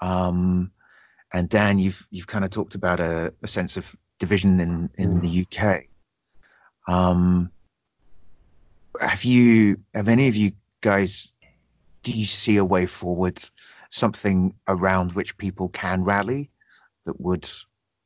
[0.00, 0.72] Um,
[1.32, 5.20] and Dan, you've you've kind of talked about a, a sense of division in in
[5.20, 5.84] the UK.
[6.88, 7.50] Um,
[9.00, 11.32] have you have any of you guys
[12.02, 13.38] do you see a way forward,
[13.92, 16.50] something around which people can rally
[17.04, 17.48] that would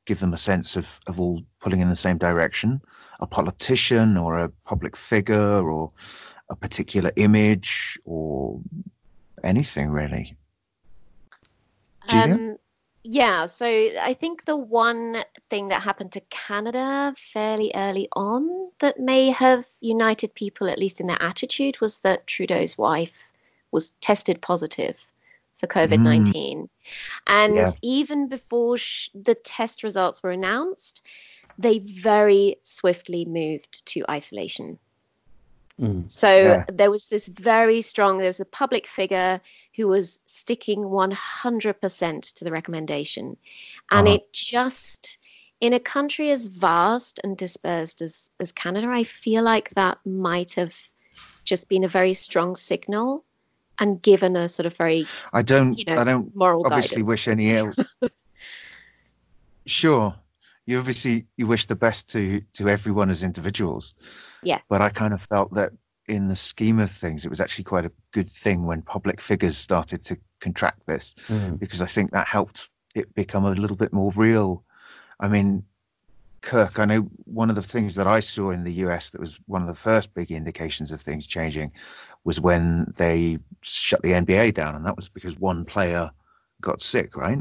[0.05, 2.83] give them a sense of, of all pulling in the same direction?
[3.21, 5.93] A politician or a public figure or
[6.51, 8.61] a particular image or
[9.43, 10.37] anything really?
[12.13, 12.57] Um,
[13.05, 15.17] yeah, so I think the one
[15.51, 21.01] thing that happened to Canada fairly early on that may have united people, at least
[21.01, 23.23] in their attitude, was that Trudeau's wife
[23.71, 24.97] was tested positive
[25.59, 26.69] for COVID 19.
[27.27, 27.67] And Yeah.
[27.83, 31.03] even before sh- the test results were announced,
[31.59, 34.79] they very swiftly moved to isolation.
[35.81, 36.11] Mm.
[36.11, 36.65] So Yeah.
[36.69, 39.41] there was this very strong, there was a public figure
[39.75, 43.37] who was sticking 100% to the recommendation.
[43.91, 44.17] And Uh-huh.
[44.17, 45.19] it just,
[45.61, 50.55] in a country as vast and dispersed as, as Canada, I feel like that might
[50.55, 50.75] have
[51.45, 53.25] just been a very strong signal
[53.79, 57.09] and given a sort of very I don't You know, I don't moral obviously guidance.
[57.09, 57.73] wish any ill.
[59.67, 60.15] sure,
[60.67, 63.95] you obviously you wish the best to to everyone as individuals.
[64.43, 64.61] Yeah.
[64.69, 65.73] But I kind of felt that
[66.09, 69.59] in the scheme of things, it was actually quite a good thing when public figures
[69.59, 71.59] started to contract this Mm.
[71.59, 74.65] because I think that helped it become a little bit more real.
[75.19, 75.65] I mean,
[76.47, 79.41] Kirk, I know one of the things that I saw in the US that was
[79.47, 81.73] one of the first big indications of things changing
[82.23, 86.13] was when they shut the NBA down, and that was because one player
[86.61, 87.39] got sick, right?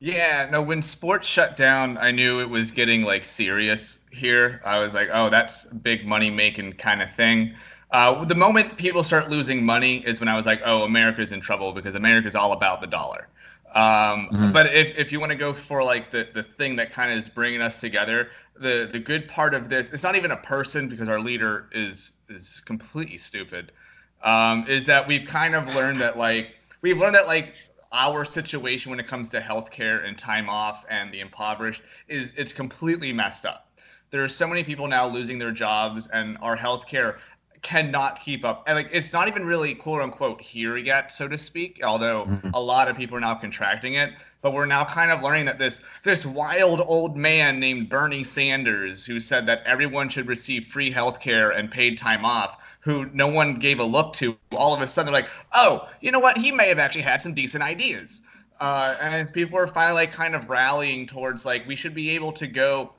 [0.00, 4.60] Yeah, no, when sports shut down, I knew it was getting like serious here.
[4.66, 7.54] I was like, oh, that's a big money making kind of thing.
[7.92, 11.40] Uh, the moment people start losing money is when I was like, oh, America's in
[11.40, 13.28] trouble because America's all about the dollar.
[13.74, 14.52] Um, mm-hmm.
[14.52, 17.18] But if, if you want to go for like the, the thing that kind of
[17.18, 18.30] is bringing us together,
[18.60, 22.12] the the good part of this, it's not even a person because our leader is
[22.28, 23.72] is completely stupid.
[24.22, 27.54] Um, is that we've kind of learned that like we've learned that like
[27.92, 32.52] our situation when it comes to healthcare and time off and the impoverished is it's
[32.52, 33.72] completely messed up.
[34.10, 37.18] There are so many people now losing their jobs and our healthcare
[37.62, 38.64] cannot keep up.
[38.66, 42.50] And like it's not even really quote unquote here yet, so to speak, although mm-hmm.
[42.54, 44.10] a lot of people are now contracting it.
[44.42, 49.04] But we're now kind of learning that this this wild old man named Bernie Sanders,
[49.04, 53.28] who said that everyone should receive free health care and paid time off, who no
[53.28, 56.38] one gave a look to, all of a sudden they're like, oh, you know what?
[56.38, 58.22] He may have actually had some decent ideas.
[58.60, 62.30] Uh, and people are finally like kind of rallying towards like we should be able
[62.30, 62.92] to go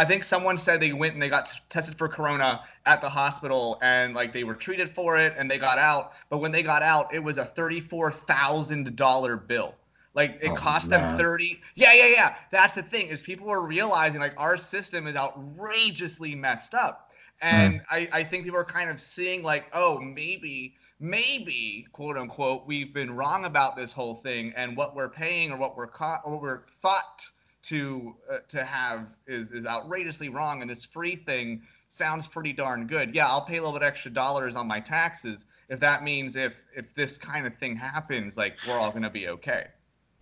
[0.00, 3.78] I think someone said they went and they got tested for corona at the hospital
[3.82, 6.12] and like they were treated for it and they got out.
[6.30, 9.74] But when they got out, it was a thirty-four thousand dollar bill.
[10.14, 11.00] Like it oh, cost man.
[11.00, 11.60] them thirty.
[11.74, 12.34] Yeah, yeah, yeah.
[12.50, 17.80] That's the thing is people were realizing like our system is outrageously messed up, and
[17.80, 17.84] mm.
[17.90, 22.92] I I think people are kind of seeing like oh maybe maybe quote unquote we've
[22.92, 26.40] been wrong about this whole thing and what we're paying or what we're caught or
[26.40, 27.24] we're thought
[27.62, 32.86] to uh, to have is is outrageously wrong, and this free thing sounds pretty darn
[32.86, 33.14] good.
[33.14, 36.54] Yeah, I'll pay a little bit extra dollars on my taxes if that means if
[36.76, 39.68] if this kind of thing happens, like we're all going to be okay.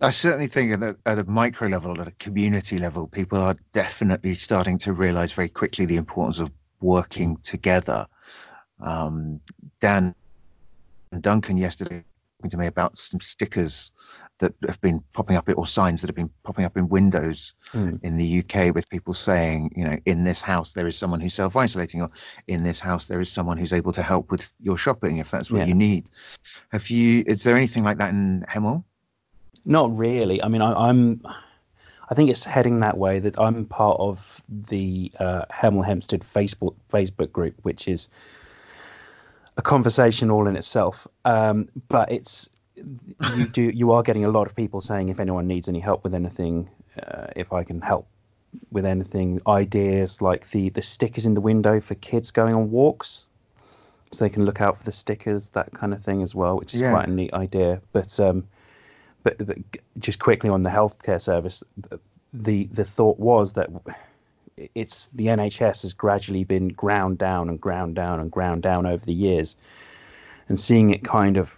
[0.01, 3.57] I certainly think at, the, at a micro level, at a community level, people are
[3.73, 8.07] definitely starting to realize very quickly the importance of working together.
[8.79, 9.41] Um,
[9.81, 10.15] Dan
[11.11, 12.05] and Duncan yesterday
[12.39, 13.91] talking to me about some stickers
[14.39, 18.01] that have been popping up or signs that have been popping up in windows mm.
[18.01, 21.33] in the UK with people saying, you know, in this house there is someone who's
[21.33, 22.11] self-isolating, or
[22.47, 25.51] in this house there is someone who's able to help with your shopping if that's
[25.51, 25.65] what yeah.
[25.65, 26.07] you need.
[26.71, 27.23] Have you?
[27.27, 28.85] Is there anything like that in Hemel?
[29.69, 30.41] Not really.
[30.41, 31.21] I mean, I, am
[32.09, 33.19] I think it's heading that way.
[33.19, 38.09] That I'm part of the uh, Hemel Hempstead Facebook Facebook group, which is
[39.57, 41.07] a conversation all in itself.
[41.23, 42.49] Um, but it's
[43.35, 46.03] you do you are getting a lot of people saying if anyone needs any help
[46.03, 46.67] with anything,
[46.99, 48.07] uh, if I can help
[48.71, 53.27] with anything, ideas like the the stickers in the window for kids going on walks,
[54.11, 56.73] so they can look out for the stickers, that kind of thing as well, which
[56.73, 56.91] is yeah.
[56.91, 57.83] quite a neat idea.
[57.93, 58.47] But um,
[59.23, 59.57] but, but
[59.97, 61.63] just quickly on the healthcare service,
[62.33, 63.69] the the thought was that
[64.75, 69.05] it's the NHS has gradually been ground down and ground down and ground down over
[69.05, 69.55] the years,
[70.47, 71.57] and seeing it kind of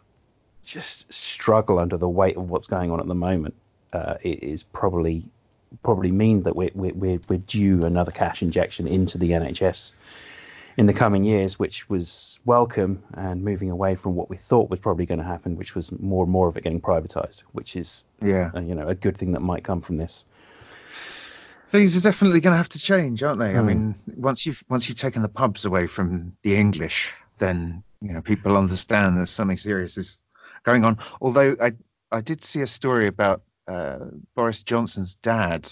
[0.64, 3.56] just struggle under the weight of what's going on at the moment
[3.94, 5.24] uh, is probably
[5.84, 9.94] probably mean that we're, we're we're due another cash injection into the NHS
[10.78, 14.80] in the coming years, which was welcome and moving away from what we thought was
[14.80, 18.06] probably going to happen, which was more and more of it getting privatized, which is
[18.22, 20.26] yeah uh, you know a good thing that might come from this
[21.72, 23.54] things are definitely going to have to change, aren't they?
[23.54, 23.56] Mm.
[23.56, 23.68] I hmm.
[23.68, 28.22] mean, once you've once you've taken the pubs away from the English, then you know
[28.22, 30.20] people understand there's something serious is
[30.64, 31.00] going on.
[31.20, 31.72] Although I
[32.12, 34.00] I did see a story about uh,
[34.36, 35.70] Boris Johnson's dad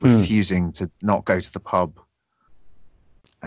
[0.00, 0.08] hmm.
[0.08, 0.78] refusing mm.
[0.78, 2.00] to not go to the pub,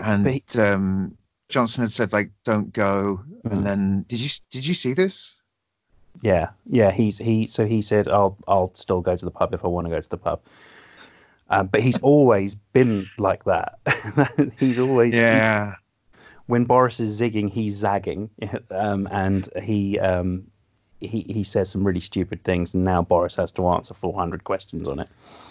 [0.02, 1.16] and um,
[1.48, 3.52] Johnson had said like don't go, mm.
[3.52, 5.36] and then did you did you see this?
[6.22, 6.90] Yeah, yeah.
[6.90, 9.86] He's he so he said I'll I'll still go to the pub if I want
[9.86, 10.40] to go to the pub.
[11.48, 13.78] Um, but he's always been like that.
[14.58, 15.66] he's always yeah.
[15.66, 15.74] He's,
[16.46, 18.30] when Boris is zigging, he's zagging,
[18.70, 20.48] um, and he um,
[21.00, 24.86] he he says some really stupid things, and now Boris has to answer 400 questions
[24.86, 25.08] on it.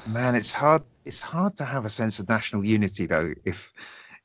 [0.08, 0.84] Man, it's hard.
[1.06, 3.74] It's hard to have a sense of national unity though if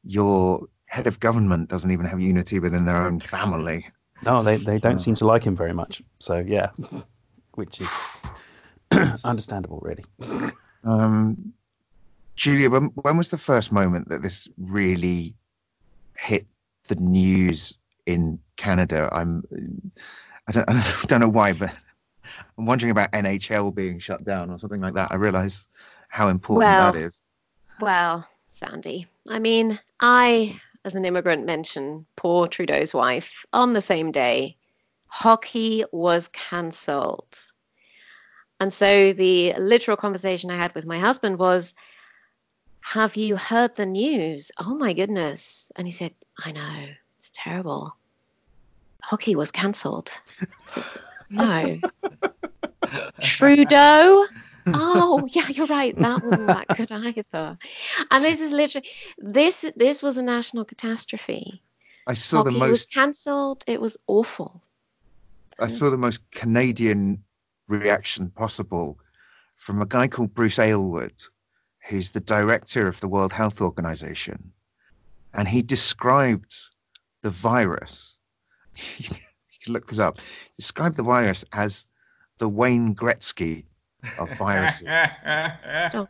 [0.05, 3.87] your head of government doesn't even have unity within their own family.
[4.23, 6.03] No, they they don't seem to like him very much.
[6.19, 6.71] So yeah,
[7.55, 8.13] which is
[9.25, 10.05] understandable, really.
[10.85, 11.55] Um,
[12.37, 15.35] Julia, when, when was the first moment that this really
[16.17, 16.47] hit
[16.89, 19.09] the news in Canada?
[19.11, 19.45] I'm,
[20.47, 21.73] I don't, I don't know why, but
[22.59, 25.13] I'm wondering about NHL being shut down or something like that.
[25.13, 25.69] I realise
[26.09, 27.23] how important well, that is.
[27.81, 28.27] Well,
[28.65, 34.57] Sandy, I mean, I, as an immigrant, mentioned poor Trudeau's wife on the same day.
[35.09, 37.39] Hockey was cancelled.
[38.59, 41.75] And so the literal conversation I had with my husband was
[42.81, 44.51] Have you heard the news?
[44.59, 45.71] Oh my goodness.
[45.77, 46.87] And he said, I know,
[47.19, 47.95] it's terrible.
[49.03, 50.11] Hockey was cancelled.
[51.29, 51.81] No.
[53.21, 54.27] Trudeau?
[54.67, 55.97] Oh yeah you're right.
[55.97, 57.59] That wasn't that good either.
[58.11, 61.63] And this is literally this this was a national catastrophe.
[62.07, 63.65] I saw the Hockey most was cancelled.
[63.67, 64.63] It was awful.
[65.59, 67.25] I saw the most Canadian
[67.69, 68.99] reaction possible
[69.57, 71.15] from a guy called Bruce Aylward,
[71.89, 74.53] who's the director of the World Health Organization.
[75.33, 76.55] And he described
[77.23, 78.19] the virus,
[78.99, 79.09] you
[79.63, 80.19] can look this up,
[80.57, 81.87] described the virus as
[82.39, 83.65] the Wayne Gretzky
[84.19, 84.87] of viruses.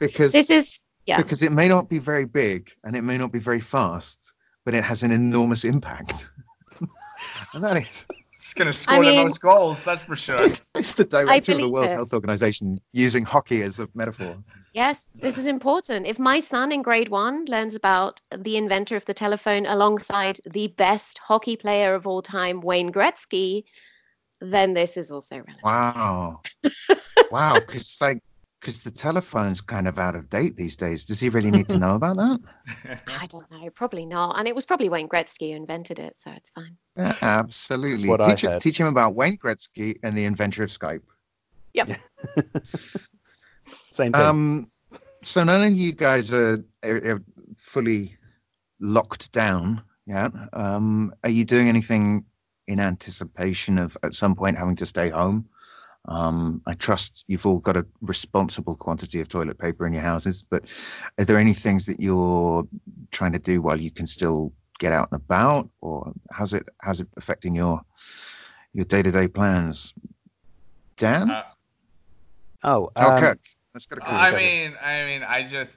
[0.00, 3.32] because, this is yeah because it may not be very big and it may not
[3.32, 6.30] be very fast, but it has an enormous impact.
[6.80, 10.40] and that is It's gonna score mean- the most goals, that's for sure.
[10.74, 11.94] it's the director of the World it.
[11.94, 14.36] Health Organization using hockey as a metaphor.
[14.74, 16.06] Yes, this is important.
[16.06, 20.66] If my son in grade one learns about the inventor of the telephone alongside the
[20.66, 23.64] best hockey player of all time, Wayne Gretzky,
[24.52, 25.62] then this is also relevant.
[25.62, 26.40] Wow.
[27.30, 27.54] wow.
[27.54, 28.22] Because like,
[28.60, 31.04] because the telephone's kind of out of date these days.
[31.04, 32.40] Does he really need to know about that?
[33.06, 34.38] I don't know, probably not.
[34.38, 36.78] And it was probably Wayne Gretzky who invented it, so it's fine.
[36.96, 38.08] Yeah, absolutely.
[38.08, 38.62] what I Teach, heard.
[38.62, 41.02] teach him about Wayne Gretzky and the inventor of Skype.
[41.74, 41.98] Yep.
[43.90, 44.14] Same thing.
[44.14, 44.70] Um,
[45.20, 47.22] so none of you guys are, are, are
[47.56, 48.16] fully
[48.80, 50.32] locked down yet.
[50.54, 52.24] Um, are you doing anything
[52.66, 55.48] in anticipation of at some point having to stay home?
[56.06, 60.42] Um, I trust you've all got a responsible quantity of toilet paper in your houses,
[60.42, 60.64] but
[61.18, 62.68] are there any things that you're
[63.10, 67.00] trying to do while you can still get out and about, or how's it how's
[67.00, 67.80] it affecting your
[68.74, 69.94] your day to day plans?
[70.96, 71.42] Dan, Uh,
[72.62, 73.40] oh, um, Kirk,
[73.72, 74.12] let's go to Kirk.
[74.12, 75.76] I mean, I mean, I just,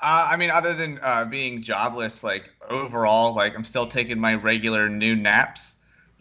[0.00, 4.34] uh, I mean, other than uh, being jobless, like overall, like I'm still taking my
[4.34, 5.77] regular new naps.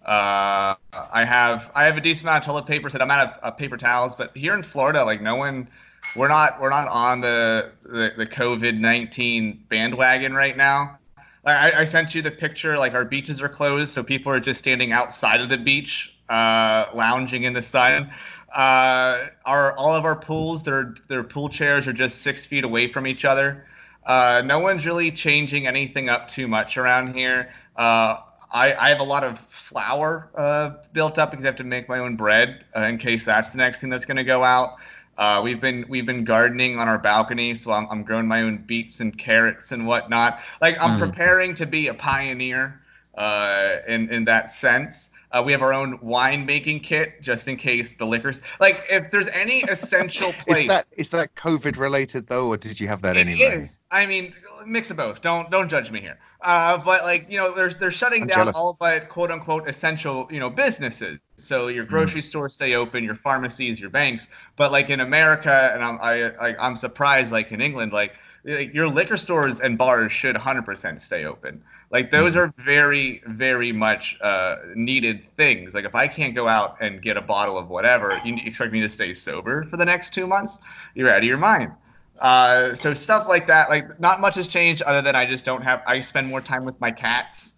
[0.07, 3.39] Uh, I have, I have a decent amount of toilet paper, so I'm out of
[3.43, 4.15] uh, paper towels.
[4.15, 5.67] But here in Florida, like no one,
[6.15, 10.97] we're not, we're not on the the, the COVID nineteen bandwagon right now.
[11.43, 12.77] Like I, I sent you the picture.
[12.77, 16.85] Like our beaches are closed, so people are just standing outside of the beach, uh,
[16.93, 18.11] lounging in the sun.
[18.55, 22.91] Uh, our all of our pools, their their pool chairs are just six feet away
[22.93, 23.67] from each other.
[24.05, 27.53] Uh, no one's really changing anything up too much around here.
[27.75, 31.63] Uh, I, I have a lot of flour uh, built up because I have to
[31.63, 34.43] make my own bread uh, in case that's the next thing that's going to go
[34.43, 34.77] out.
[35.17, 38.57] Uh, we've been we've been gardening on our balcony, so I'm, I'm growing my own
[38.57, 40.39] beets and carrots and whatnot.
[40.61, 40.99] Like I'm Mm.
[40.99, 42.79] preparing to be a pioneer
[43.15, 45.09] uh, in in that sense.
[45.29, 48.41] Uh, we have our own wine making kit just in case the liquors.
[48.59, 50.61] Like if there's any essential place.
[50.61, 53.63] Is that is that COVID related though, or did you have that It anyway?
[53.63, 53.83] is.
[53.91, 54.33] I mean,
[54.67, 55.21] mix of both.
[55.21, 56.19] Don't don't judge me here.
[56.41, 58.55] Uh, but like you know, there's they're shutting I'm down jealous.
[58.55, 61.19] all but quote unquote essential you know businesses.
[61.35, 64.29] So your grocery stores stay open, your pharmacies, your banks.
[64.55, 68.13] But like in America, and I'm I like I'm surprised like in England, like
[68.45, 71.61] like your liquor stores and bars should 100% stay open.
[71.91, 75.73] Like those are very very much uh, needed things.
[75.73, 78.81] Like if I can't go out and get a bottle of whatever, you expect me
[78.81, 80.59] to stay sober for the next two months?
[80.95, 81.71] You're out of your mind.
[82.19, 85.61] Uh, so stuff like that, like not much has changed other than I just don't
[85.63, 85.81] have.
[85.85, 87.53] I spend more time with my cats.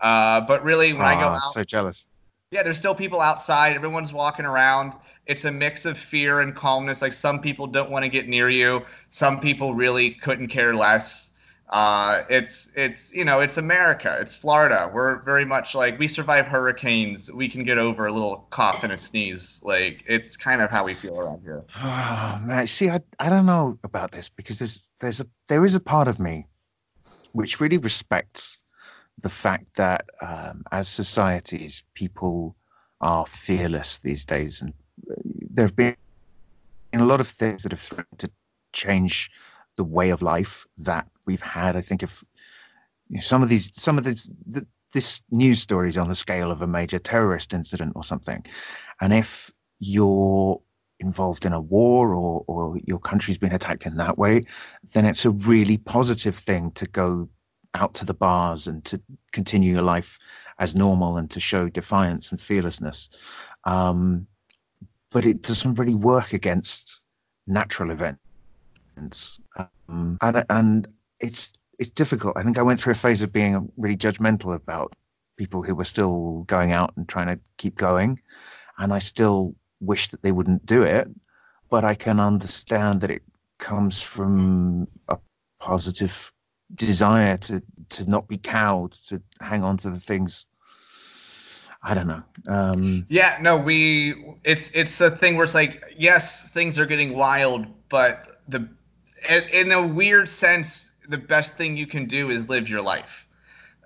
[0.00, 2.08] Uh, but really, when I go out, so jealous.
[2.50, 3.74] yeah, there's still people outside.
[3.74, 4.94] Everyone's walking around.
[5.26, 7.00] It's a mix of fear and calmness.
[7.02, 8.84] Like some people don't want to get near you.
[9.10, 11.31] Some people really couldn't care less.
[11.68, 14.18] Uh, it's it's you know it's America.
[14.20, 14.90] It's Florida.
[14.92, 17.30] We're very much like we survive hurricanes.
[17.32, 19.60] We can get over a little cough and a sneeze.
[19.64, 21.64] Like it's kind of how we feel around here.
[21.76, 25.74] Oh man, see, I, I don't know about this because there's there's a there is
[25.74, 26.46] a part of me
[27.32, 28.58] which really respects
[29.20, 32.54] the fact that um, as societies people
[33.00, 34.74] are fearless these days, and
[35.10, 35.14] uh,
[35.50, 35.96] there have been
[36.92, 38.30] a lot of things that have threatened to
[38.72, 39.30] change
[39.76, 41.76] the way of life that we've had.
[41.76, 42.22] I think if
[43.08, 44.14] you know, some of these some of the,
[44.46, 48.44] the this news story is on the scale of a major terrorist incident or something,
[49.00, 50.60] and if you're
[51.00, 54.44] involved in a war or, or your country's been attacked in that way,
[54.92, 57.28] then it's a really positive thing to go
[57.74, 59.00] out to the bars and to
[59.32, 60.18] continue your life
[60.58, 63.10] as normal and to show defiance and fearlessness.
[63.64, 64.26] Um,
[65.10, 67.02] but it doesn't really work against
[67.46, 69.40] natural events.
[69.92, 70.88] Um, and, and
[71.20, 72.36] it's it's difficult.
[72.36, 74.94] I think I went through a phase of being really judgmental about
[75.36, 78.20] people who were still going out and trying to keep going.
[78.78, 81.08] And I still wish that they wouldn't do it,
[81.68, 83.22] but I can understand that it
[83.58, 85.18] comes from a
[85.58, 86.32] positive
[86.72, 90.46] desire to to not be cowed, to hang on to the things.
[91.82, 92.22] I don't know.
[92.46, 97.14] Um, yeah, no, we it's it's a thing where it's like yes, things are getting
[97.14, 98.68] wild, but the
[99.28, 103.26] in a weird sense, the best thing you can do is live your life.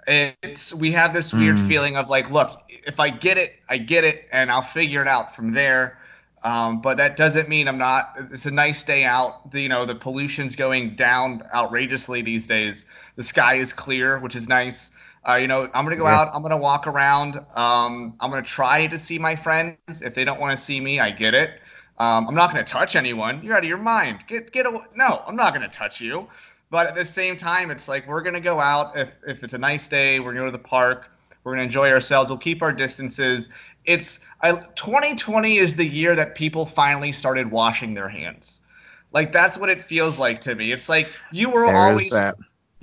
[0.07, 1.69] It's we have this weird mm.
[1.69, 5.09] feeling of like, look, if I get it, I get it, and I'll figure it
[5.09, 5.99] out from there.
[6.45, 8.15] Um, but that doesn't mean I'm not.
[8.31, 9.51] It's a nice day out.
[9.51, 12.87] The, you know, the pollution's going down outrageously these days.
[13.17, 14.93] The sky is clear, which is nice.
[15.29, 16.21] Uh, you know, I'm gonna go yeah.
[16.21, 16.31] out.
[16.33, 17.37] I'm gonna walk around.
[17.37, 20.03] Um, I'm gonna try to see my friends.
[20.03, 21.51] If they don't want to see me, I get it.
[21.99, 23.43] Um, I'm not gonna touch anyone.
[23.43, 24.25] You're out of your mind.
[24.27, 24.85] Get get away.
[24.95, 26.29] No, I'm not gonna touch you.
[26.69, 28.97] But at the same time, it's like we're gonna go out.
[28.97, 31.11] If if it's a nice day, we're gonna go to the park.
[31.45, 32.31] We're gonna enjoy ourselves.
[32.31, 33.49] We'll keep our distances.
[33.85, 38.61] It's I, 2020 is the year that people finally started washing their hands.
[39.13, 40.73] Like that's what it feels like to me.
[40.73, 42.13] It's like you were always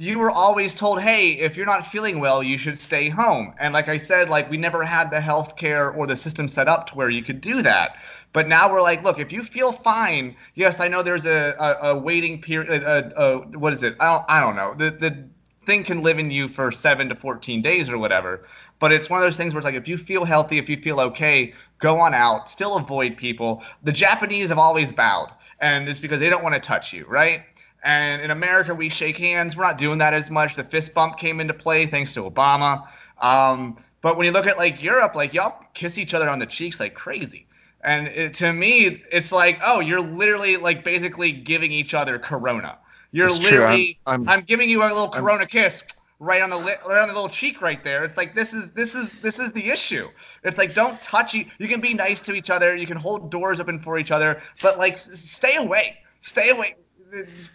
[0.04, 3.54] you were always told, hey, if you're not feeling well, you should stay home.
[3.58, 6.68] And like I said, like we never had the health care or the system set
[6.68, 7.96] up to where you could do that.
[8.34, 11.92] But now we're like, look, if you feel fine, yes, I know there's a, a,
[11.92, 12.84] a waiting period.
[12.84, 13.96] A, a, what is it?
[14.02, 14.74] I don't, I don't know.
[14.74, 15.24] The, the
[15.66, 18.44] thing can live in you for seven to 14 days or whatever.
[18.80, 20.76] But it's one of those things where it's like, if you feel healthy, if you
[20.76, 23.64] feel okay, go on out, still avoid people.
[23.84, 25.30] The Japanese have always bowed,
[25.62, 27.44] and it's because they don't want to touch you, right?
[27.84, 29.58] And in America, we shake hands.
[29.58, 30.56] We're not doing that as much.
[30.56, 32.88] The fist bump came into play thanks to Obama.
[33.20, 36.46] Um, but when you look at like Europe, like y'all kiss each other on the
[36.46, 37.46] cheeks like crazy.
[37.82, 42.78] And it, to me, it's like, oh, you're literally like basically giving each other Corona.
[43.12, 45.84] You're it's literally, I'm, I'm, I'm, giving you a little Corona I'm, kiss
[46.20, 48.06] right on the li- right on the little cheek right there.
[48.06, 50.08] It's like this is this is this is the issue.
[50.44, 51.46] It's like don't touch you.
[51.60, 52.76] You can be nice to each other.
[52.76, 55.98] You can hold doors open for each other, but like stay away.
[56.22, 56.76] Stay away.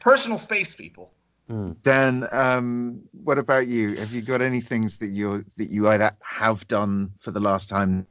[0.00, 1.10] Personal space, people.
[1.48, 1.72] Hmm.
[1.82, 3.96] Dan, um, what about you?
[3.96, 7.70] Have you got any things that you that you either have done for the last
[7.70, 8.06] time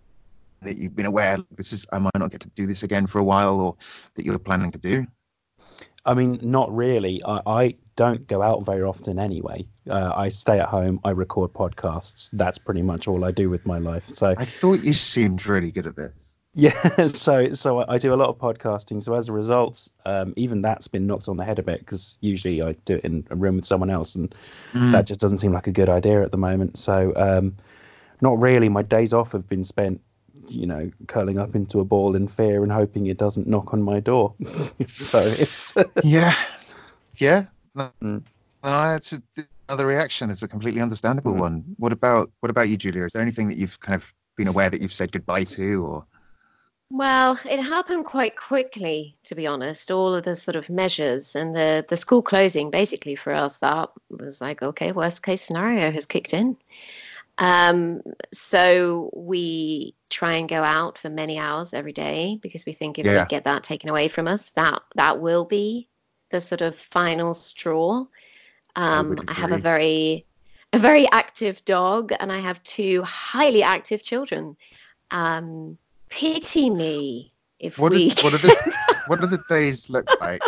[0.64, 3.20] that you've been aware this is I might not get to do this again for
[3.20, 3.76] a while, or
[4.16, 5.06] that you're planning to do?
[6.04, 7.22] I mean, not really.
[7.24, 9.68] I, I don't go out very often anyway.
[9.88, 11.02] Uh, I stay at home.
[11.04, 12.30] I record podcasts.
[12.32, 14.08] That's pretty much all I do with my life.
[14.08, 16.34] So I thought you seemed really good at this.
[16.58, 19.04] Yeah, so so I do a lot of podcasting.
[19.04, 22.18] So as a result, um, even that's been knocked on the head a bit because
[22.20, 24.34] usually I do it in a room with someone else, and
[24.74, 24.92] mm.
[24.92, 26.80] that just doesn't seem like a good idea at the moment.
[26.80, 27.58] So um,
[28.22, 28.70] not really.
[28.70, 30.02] My days off have been spent
[30.50, 33.84] you know, curling up into a ball in fear and hoping it doesn't knock on
[33.84, 34.34] my door.
[34.96, 36.34] so it's yeah,
[37.18, 37.46] yeah.
[37.76, 38.24] No, mm.
[38.64, 39.22] no it's a,
[39.70, 40.32] another reaction.
[40.32, 41.40] It's a completely understandable mm.
[41.40, 41.76] one.
[41.78, 43.06] What about what about you, Julia?
[43.06, 46.06] Is there anything that you've kind of been aware that you've said goodbye to, or?
[46.90, 49.92] Well, it happened quite quickly, to be honest.
[49.92, 53.90] All of the sort of measures and the the school closing, basically for us, that
[54.10, 56.56] was like, okay, worst case scenario has kicked in.
[57.38, 58.02] Um,
[58.34, 63.06] so we try and go out for many hours every day because we think if
[63.06, 63.24] yeah.
[63.24, 65.90] we get that taken away from us, that that will be
[66.30, 68.06] the sort of final straw.
[68.76, 70.26] Um, I, I have a very
[70.74, 74.56] a very active dog and I have two highly active children.
[75.12, 75.78] Um,
[76.10, 78.12] pity me if what we.
[78.12, 78.74] Are, what, are the,
[79.08, 80.42] what do the days look like?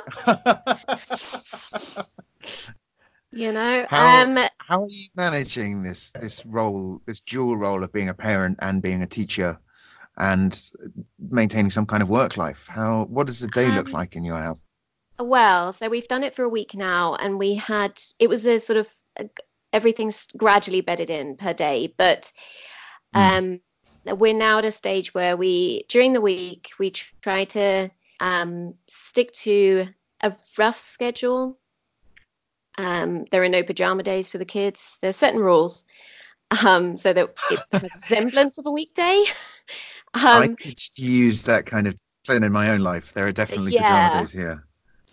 [3.32, 7.92] you know how, um how are you managing this this role this dual role of
[7.92, 9.60] being a parent and being a teacher
[10.18, 10.72] and
[11.20, 14.24] maintaining some kind of work life how what does the day um, look like in
[14.24, 14.64] your house
[15.20, 18.60] well so we've done it for a week now and we had it was a
[18.60, 18.90] sort of
[19.72, 22.32] everything's gradually bedded in per day but
[23.14, 23.20] hmm.
[23.20, 23.62] um mm.
[24.14, 26.92] We're now at a stage where we during the week we
[27.22, 27.90] try to
[28.20, 29.88] um stick to
[30.22, 31.58] a rough schedule
[32.80, 34.98] um, there are no pajama days for the kids.
[35.02, 35.84] There's certain rules
[36.66, 39.26] um, so that it has a semblance of a weekday.
[40.14, 43.14] Um, I could use that kind of plan in my own life.
[43.14, 44.10] There are definitely yeah.
[44.10, 44.64] pajama days here.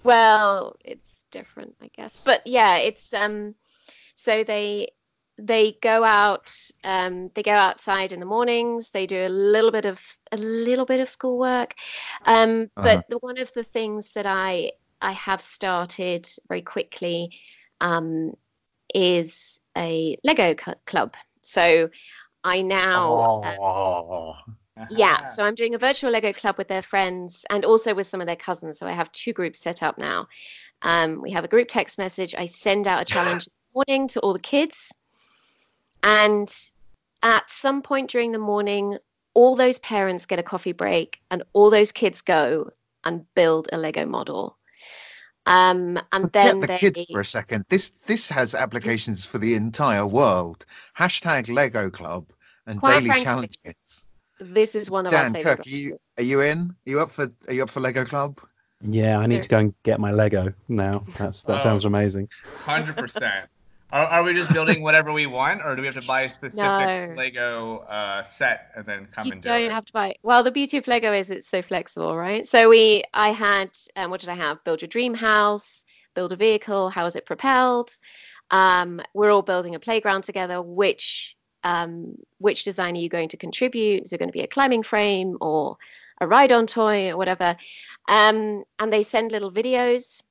[0.05, 2.19] Well, it's different, I guess.
[2.23, 3.57] But yeah, it's um,
[4.15, 4.91] so they
[5.39, 9.85] they go out um, they go outside in the mornings they do a little bit
[9.85, 10.01] of
[10.33, 11.75] a little bit of schoolwork
[12.25, 12.83] um, uh-huh.
[12.83, 17.31] but the, one of the things that i i have started very quickly
[17.81, 18.33] um,
[18.95, 20.55] is a Lego
[20.87, 21.15] club.
[21.43, 21.91] So
[22.43, 23.45] I now.
[23.59, 24.35] Oh.
[24.79, 28.07] Um, yeah, so I'm doing a virtual Lego club with their friends and also with
[28.07, 28.79] some of their cousins.
[28.79, 30.29] So I have two groups set up now.
[30.83, 32.35] Um, we have a group text message.
[32.37, 34.93] I send out a challenge morning to all the kids.
[36.07, 36.49] And
[37.23, 38.97] at some point during the morning,
[39.35, 42.71] all those parents get a coffee break and all those kids go
[43.05, 44.57] and build a Lego model.
[45.45, 47.65] Um, and Forget then the they kids for a second.
[47.69, 50.65] This this has applications for the entire world.
[50.99, 52.27] Hashtag Lego Club
[52.67, 54.07] and Quite daily frankly, challenges.
[54.41, 55.59] this is one of our Dan favorite.
[55.59, 56.71] Kirk, are you are you in?
[56.71, 58.41] Are you up for are you up for Lego Club?
[58.81, 61.05] Yeah, I need to go and get my Lego now.
[61.17, 61.63] That's that Oh.
[61.63, 62.29] sounds amazing.
[62.65, 63.47] Hundred percent.
[63.97, 66.31] Are, are we just building whatever we want, or do we have to buy a
[66.31, 67.15] specific No.
[67.17, 69.73] Lego uh, set and then come you and do don't it?
[69.73, 72.45] have to buy well the beauty of lego is it's so flexible right?
[72.47, 74.63] So we i had um, what did i have?
[74.65, 75.85] Build your dream house
[76.15, 77.91] build a vehicle how is it propelled?
[78.51, 80.61] Um, we're all building a playground together.
[80.63, 81.35] Which
[81.65, 84.03] um, which design are you going to contribute?
[84.05, 85.79] Is it going to be a climbing frame or
[86.21, 87.57] a ride on toy or whatever?
[88.09, 90.23] Um, and they send little videos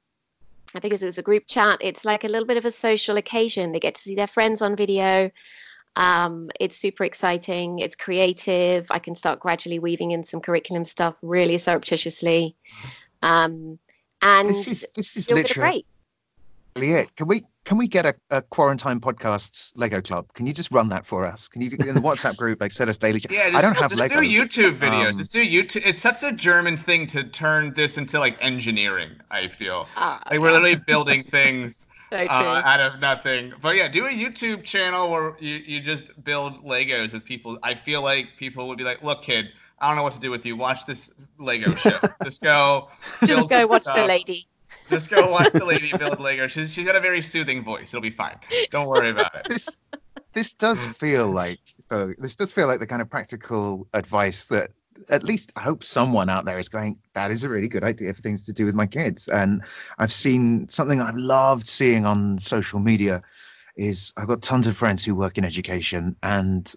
[0.81, 3.71] because it was a group chat it's like a little bit of a social occasion
[3.71, 5.31] they get to see their friends on video
[5.95, 7.79] um, it's super exciting.
[7.79, 8.87] It's creative.
[8.91, 12.55] I can start gradually weaving in some curriculum stuff really surreptitiously.
[13.21, 13.79] Um,
[14.21, 15.85] and This is this is you'll get a literally.
[16.83, 17.15] It.
[17.15, 20.31] Can we can we get a, a quarantine podcast Lego Club?
[20.33, 21.47] Can you just run that for us?
[21.47, 23.21] Can you in the WhatsApp group like set us daily?
[23.29, 24.21] Yeah, just, I don't have just Lego.
[24.21, 25.11] do YouTube videos.
[25.13, 25.83] Um, just do YouTube.
[25.85, 29.11] It's such a German thing to turn this into like engineering.
[29.31, 33.53] I feel Ah, like we're literally building things uh, out of nothing.
[33.61, 37.57] But yeah, do a YouTube channel where you, you just build Legos with people.
[37.63, 39.47] I feel like people would be like, "Look, kid,
[39.79, 40.55] I don't know what to do with you.
[40.55, 41.09] Watch this
[41.39, 41.97] Lego show.
[42.23, 42.89] just go,
[43.25, 44.47] Just go some watch the lady.
[44.89, 46.47] Just go watch the lady build Lego.
[46.47, 47.93] She's she's got a very soothing voice.
[47.93, 48.37] It'll be fine.
[48.71, 49.47] Don't worry about it.
[49.49, 49.69] this
[50.33, 51.59] this does feel like
[51.89, 54.71] though this does feel like the kind of practical advice that
[55.09, 58.13] at least I hope someone out there is going that is a really good idea
[58.13, 59.63] for things to do with my kids and
[59.97, 63.23] I've seen something I've loved seeing on social media
[63.75, 66.71] is I've got tons of friends who work in education and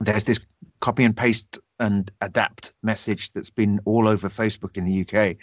[0.00, 0.40] there's this
[0.80, 5.36] copy and paste and adapt message that's been all over Facebook in the UK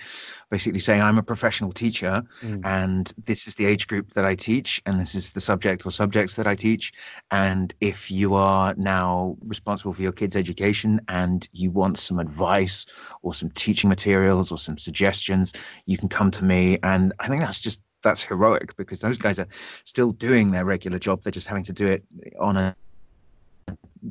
[0.49, 2.61] basically saying I'm a professional teacher Mm.
[2.63, 5.91] and this is the age group that I teach, and this is the subject or
[5.91, 6.93] subjects that I teach.
[7.31, 12.85] And if you are now responsible for your kids' education and you want some advice
[13.21, 15.53] or some teaching materials or some suggestions,
[15.85, 16.79] you can come to me.
[16.81, 19.47] And I think that's just that's heroic because those guys are
[19.83, 21.23] still doing their regular job.
[21.23, 22.05] They're just having to do it
[22.39, 22.75] on a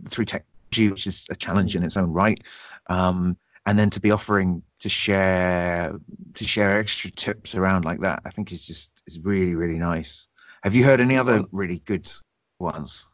[0.09, 2.43] through technology, which is a challenge in its own right.
[2.89, 5.95] Um, and then to be offering to share
[6.35, 10.29] to share extra tips around like that, I think is just is really really nice.
[10.63, 12.11] Have you heard any other really good
[12.59, 13.07] ones?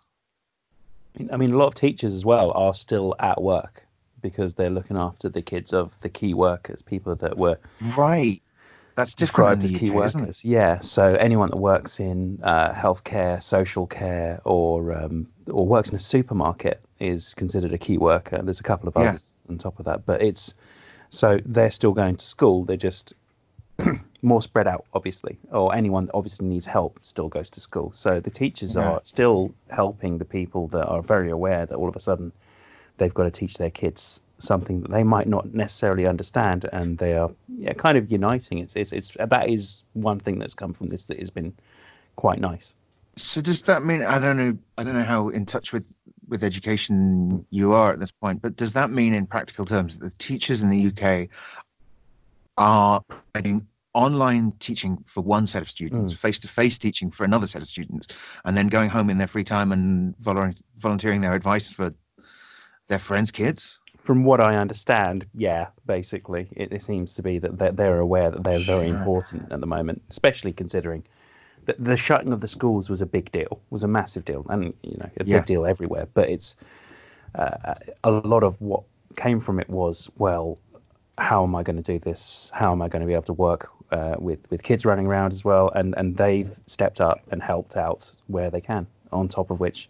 [1.31, 3.87] I mean, a lot of teachers as well are still at work
[4.23, 7.59] because they're looking after the kids of the key workers, people that were
[7.97, 8.41] Right.
[9.03, 10.45] That's described as key UK, workers.
[10.45, 15.97] Yeah, so anyone that works in uh, healthcare, social care, or um, or works in
[15.97, 18.41] a supermarket is considered a key worker.
[18.43, 20.55] There's a couple of others on top of that, but it's
[21.09, 22.65] so they're still going to school.
[22.65, 23.15] They're just
[24.23, 27.93] more spread out, obviously, or anyone that obviously needs help still goes to school.
[27.93, 28.83] So the teachers Yeah.
[28.83, 32.33] are still helping the people that are very aware that all of a sudden
[32.99, 37.17] they've got to teach their kids something that they might not necessarily understand, and they
[37.17, 38.59] are yeah, kind of uniting.
[38.59, 41.55] It's, it's it's that is one thing that's come from this that has been
[42.17, 42.75] quite nice.
[43.17, 45.87] So does that mean I don't know I don't know how in touch with
[46.29, 50.05] with education you are at this point, but does that mean in practical terms that
[50.05, 51.29] the teachers in the UK
[52.57, 57.47] are providing online teaching for one set of students, face to face teaching for another
[57.47, 58.09] set of students,
[58.45, 61.93] and then going home in their free time and volunteering, volunteering their advice for
[62.89, 63.81] their friends' kids?
[64.03, 68.31] From what I understand, yeah, basically, it, it seems to be that they're, they're aware
[68.33, 71.05] that they're very important at the moment, especially considering
[71.67, 74.75] that the shutting of the schools was a big deal, was a massive deal, and
[74.83, 75.39] you know a Yeah.
[75.39, 76.09] big deal everywhere.
[76.13, 76.57] But it's
[77.37, 78.83] uh, a lot of what
[79.17, 80.59] came from it was well,
[81.17, 82.51] how am I going to do this?
[82.53, 85.31] How am I going to be able to work uh, with with kids running around
[85.33, 85.71] as well?
[85.73, 88.89] And and they've stepped up and helped out where they can.
[89.13, 89.89] On top of which,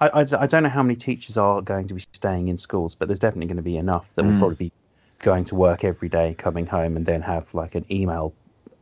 [0.00, 2.94] I, I, I don't know how many teachers are going to be staying in schools,
[2.94, 4.38] but there's definitely going to be enough that will Mm.
[4.38, 4.72] probably be
[5.18, 8.32] going to work every day, coming home, and then have like an email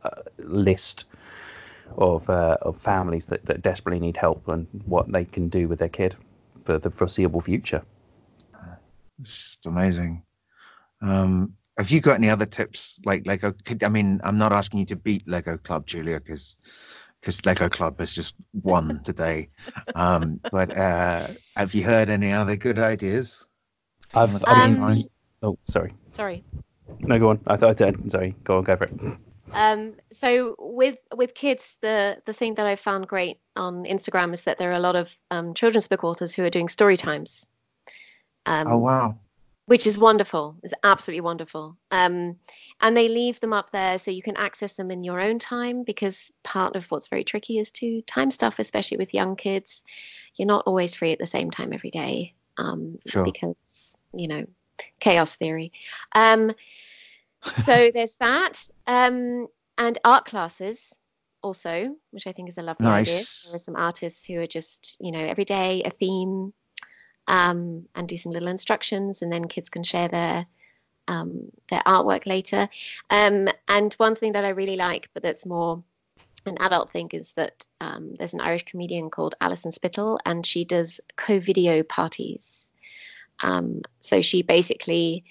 [0.03, 1.05] uh, list
[1.97, 5.79] of uh, of families that, that desperately need help and what they can do with
[5.79, 6.15] their kid
[6.63, 7.81] for the foreseeable future.
[9.19, 10.23] It's just amazing.
[11.01, 13.53] Um, have you got any other tips like Lego?
[13.65, 16.57] Could, I mean, I'm not asking you to beat Lego Club, Julia, because
[17.21, 19.49] because Lego Club has just won today.
[19.95, 23.47] Um, but uh, have you heard any other good ideas?
[24.13, 25.03] I've, I mean, Um,
[25.43, 26.43] oh, sorry, Sorry.
[27.01, 27.41] no, go on.
[27.47, 28.11] I thought I did.
[28.11, 28.93] Sorry, go on, go for it.
[29.51, 34.43] Um, so with with kids, the the thing that I found great on Instagram is
[34.43, 37.45] that there are a lot of um, children's book authors who are doing story times.
[38.45, 39.19] Um, Oh wow!
[39.69, 40.55] Which is wonderful.
[40.63, 41.77] It's absolutely wonderful.
[41.91, 42.37] Um,
[42.81, 45.83] and they leave them up there so you can access them in your own time
[45.83, 49.83] because part of what's very tricky is to time stuff, especially with young kids.
[50.35, 53.23] You're not always free at the same time every day um, Sure.
[53.23, 54.45] because, you know,
[54.99, 55.71] chaos theory.
[56.15, 56.51] Um,
[57.43, 58.53] so there's that.
[58.87, 59.45] Um,
[59.77, 60.95] and art classes
[61.43, 63.17] also, which I think is a lovely idea.
[63.17, 63.43] Nice.
[63.43, 66.53] There are some artists who are just, you know, every day a theme
[67.29, 70.45] um, and do some little instructions, and then kids can share their
[71.07, 72.67] um, their artwork later.
[73.09, 75.83] Um, and one thing that I really like, but that's more
[76.45, 80.65] an adult thing, is that um, there's an Irish comedian called Alison Spittle, and she
[80.65, 82.73] does Covideo parties.
[83.41, 85.23] Um, so she basically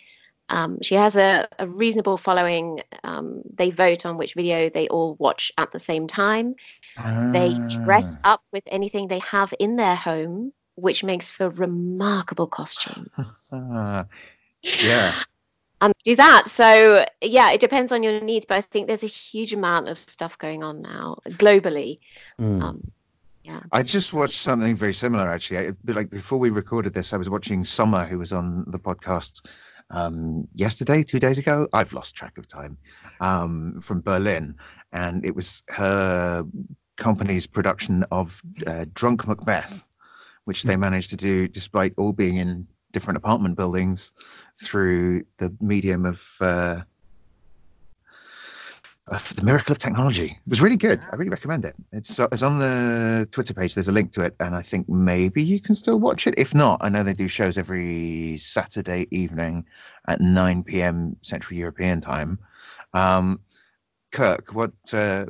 [0.49, 2.81] um, she has a, a reasonable following.
[3.05, 6.55] Um, they vote on which video they all watch at the same time.
[7.33, 8.35] They dress Ah.
[8.35, 13.11] up with anything they have in their home, which makes for remarkable costumes.
[13.53, 14.07] Ah.
[14.63, 15.15] yeah.
[15.81, 16.49] um, do that.
[16.49, 19.99] So yeah, it depends on your needs, but I think there's a huge amount of
[19.99, 21.99] stuff going on now globally.
[22.41, 22.63] Mm.
[22.63, 22.93] Um,
[23.45, 23.61] yeah.
[23.73, 25.59] I just watched something very similar actually.
[25.59, 29.47] I, like before we recorded this, I was watching Summer, who was on the podcast
[29.91, 31.67] um, yesterday, two days ago.
[31.73, 32.79] I've lost track of time.
[33.21, 34.57] Um, from Berlin,
[34.93, 36.45] and it was her
[36.97, 39.85] company's production of uh, Drunk Macbeth,
[40.49, 44.15] which they managed to do despite all being in different apartment buildings
[44.65, 46.23] through the medium of.
[46.41, 46.81] Uh,
[49.07, 50.39] of the miracle of technology.
[50.47, 51.01] It was really good.
[51.11, 51.75] I really recommend it.
[51.93, 53.75] It's uh, it's on the Twitter page.
[53.75, 56.35] There's a link to it, and I think maybe you can still watch it.
[56.37, 59.65] If not, I know they do shows every Saturday evening
[60.07, 61.17] at 9 p.m.
[61.23, 62.39] Central European time.
[62.93, 63.41] Um,
[64.13, 65.25] Kirk, what uh,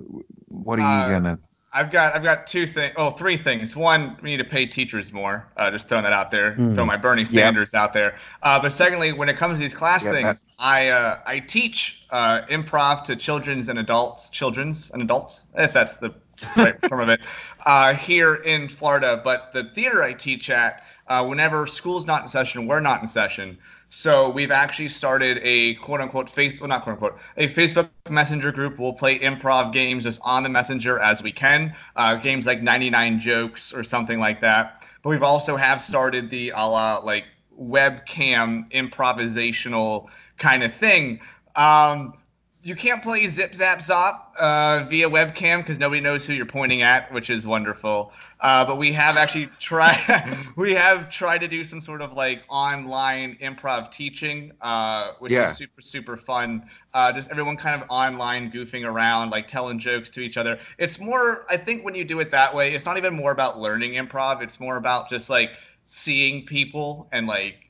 [0.48, 1.38] what are you Uh, gonna?
[1.72, 2.94] I've got I've got two things.
[2.96, 3.76] Oh, three things.
[3.76, 5.46] One, we need to pay teachers more.
[5.56, 6.54] Uh, just throwing that out there.
[6.54, 6.74] Hmm.
[6.74, 7.28] Throw my Bernie Yep.
[7.28, 8.16] Sanders out there.
[8.42, 12.02] Uh, but secondly, when it comes to these class Yeah, things, I uh, I teach
[12.10, 16.14] uh, improv to children's and adults, children's and adults, if that's the
[16.56, 17.20] right form of it,
[17.66, 19.20] uh, here in Florida.
[19.22, 23.08] But the theater I teach at, uh, whenever school's not in session, we're not in
[23.08, 23.58] session.
[23.90, 28.52] So we've actually started a quote unquote face, well not quote unquote, a Facebook Messenger
[28.52, 28.78] group.
[28.78, 33.18] We'll play improv games just on the Messenger as we can, uh, games like 99
[33.18, 34.86] Jokes or something like that.
[35.02, 37.24] But we've also have started the a la like
[37.58, 40.08] webcam improvisational
[40.38, 41.20] kind of thing.
[41.56, 42.14] Um,
[42.62, 46.82] you can't play Zip Zap Zop uh, via webcam because nobody knows who you're pointing
[46.82, 48.12] at, which is wonderful.
[48.40, 49.96] Uh, but we have actually tried.
[50.56, 55.50] we have tried to do some sort of like online improv teaching, uh, which Yeah.
[55.52, 56.68] is super super fun.
[56.92, 60.58] Uh, just everyone kind of online goofing around, like telling jokes to each other.
[60.78, 63.58] It's more, I think, when you do it that way, it's not even more about
[63.60, 64.42] learning improv.
[64.42, 65.52] It's more about just like
[65.84, 67.67] seeing people and like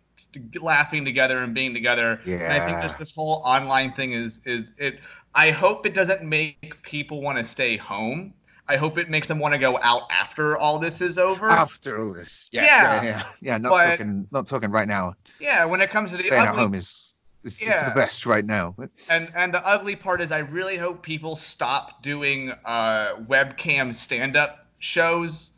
[0.61, 2.21] laughing together and being together.
[2.27, 5.01] And I think just this whole online thing is is it.
[5.35, 8.35] I hope it doesn't make people want to stay home.
[8.71, 11.49] I hope it makes them want to go out after all this is over.
[11.49, 12.95] After all this, yeah, Yeah.
[12.95, 13.59] yeah, yeah, yeah.
[13.59, 15.15] Not But- talking, not talking right now.
[15.41, 17.15] Yeah, when it comes to the Staying at home is
[17.45, 17.89] is Yeah.
[17.89, 18.75] the best right now.
[19.09, 24.67] and and the ugly part is I really hope people stop doing uh, webcam stand-up
[24.79, 25.53] shows.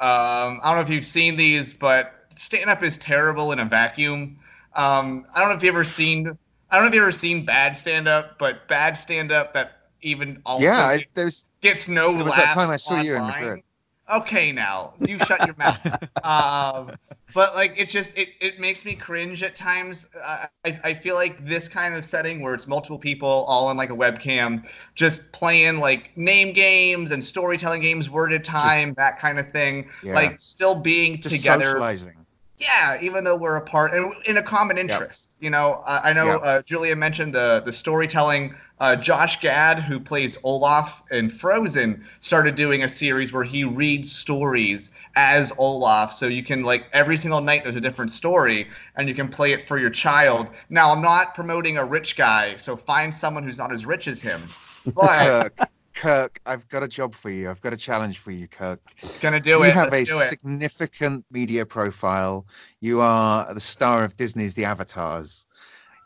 [0.00, 4.38] Um, I don't know if you've seen these, but stand-up is terrible in a vacuum.
[4.74, 6.38] Um, I don't know if you've ever seen.
[6.70, 10.64] I don't know if you've ever seen bad stand-up, but bad stand-up that even also
[10.64, 13.22] yeah, I, there's gets no There was laughs that time I saw you in.
[13.22, 13.62] Madrid.
[14.10, 15.78] Okay, now you shut your mouth.
[16.24, 16.96] Um,
[17.34, 20.06] but like, it's just it, it makes me cringe at times.
[20.20, 23.76] Uh, I I feel like this kind of setting where it's multiple people all on
[23.76, 28.94] like a webcam, just playing like name games and storytelling games, word at a time,
[28.94, 29.88] that kind of thing.
[30.02, 30.14] Yeah.
[30.14, 31.64] Like still being just together.
[31.64, 32.14] socializing.
[32.58, 35.36] Yeah, even though we're apart and in a common interest.
[35.40, 36.40] You know, uh, I know Yep.
[36.42, 38.54] uh, Julia mentioned the the storytelling.
[38.80, 44.12] Uh, Josh Gad, who plays Olaf in Frozen, started doing a series where he reads
[44.12, 46.12] stories as Olaf.
[46.12, 49.52] So you can like every single night there's a different story, and you can play
[49.52, 50.48] it for your child.
[50.68, 54.20] Now I'm not promoting a rich guy, so find someone who's not as rich as
[54.20, 54.40] him.
[54.94, 55.52] But
[55.98, 57.50] Kirk, I've got a job for you.
[57.50, 58.80] I've got a challenge for you, Kirk.
[59.20, 59.66] gonna do you it.
[59.68, 60.28] You have Let's a it.
[60.28, 62.46] significant media profile.
[62.80, 65.44] You are the star of Disney's The Avatars.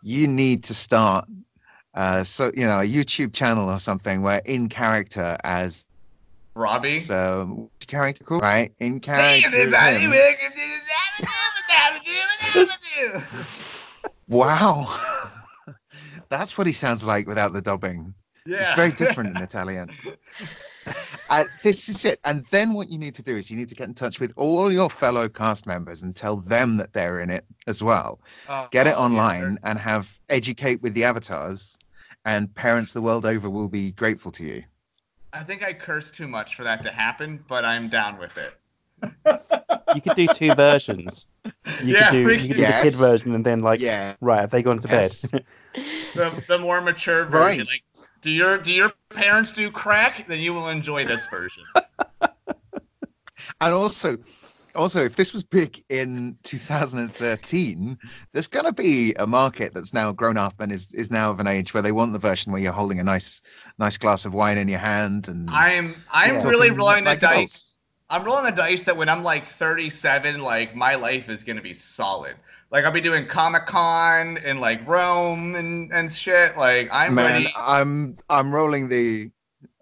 [0.03, 1.26] You need to start,
[1.95, 5.84] uh, so you know, a YouTube channel or something where in character as
[6.57, 6.88] Robbie.
[6.88, 9.47] so what's character called right in character.
[9.47, 10.62] as everybody, welcome to
[12.57, 13.22] the
[14.28, 14.88] Wow,
[16.30, 18.14] that's what he sounds like without the dubbing.
[18.47, 18.59] Yeah.
[18.59, 19.90] It's very different in Italian.
[21.30, 22.18] Uh, this is it.
[22.24, 24.32] And then what you need to do is you need to get in touch with
[24.36, 28.20] all your fellow cast members and tell them that they're in it as well.
[28.49, 31.78] Oh, Get it online and have educate with the avatars,
[32.24, 34.64] and parents the world over will be grateful to you.
[35.32, 38.53] I think I cursed too much for that to happen, but I'm down with it.
[39.95, 41.26] You could do two versions.
[41.45, 41.53] You
[41.95, 44.14] Yeah, could do, we you could could- do the kid version and then like, yeah.
[44.20, 45.26] right, have they gone to Yes.
[45.30, 45.45] bed?
[46.14, 47.30] The, the more mature Right.
[47.57, 47.66] version.
[47.66, 47.82] Like,
[48.22, 50.26] do your do your parents do crack?
[50.26, 51.64] Then you will enjoy this version.
[53.60, 54.18] And also,
[54.74, 57.98] also, if this was big in 2013,
[58.32, 61.40] there's going to be a market that's now grown up and is, is now of
[61.40, 63.42] an age where they want the version where you're holding a nice
[63.78, 66.44] nice glass of wine in your hand and I'm I'm Yeah.
[66.48, 67.32] really rolling the like dice.
[67.32, 67.76] adults.
[68.08, 71.74] I'm rolling the dice that when I'm like 37, like my life is gonna be
[71.74, 72.36] solid.
[72.72, 76.56] Like I'll be doing Comic Con and like Rome and and shit.
[76.56, 77.54] Like I'm Man, ready.
[77.54, 79.30] I'm I'm rolling the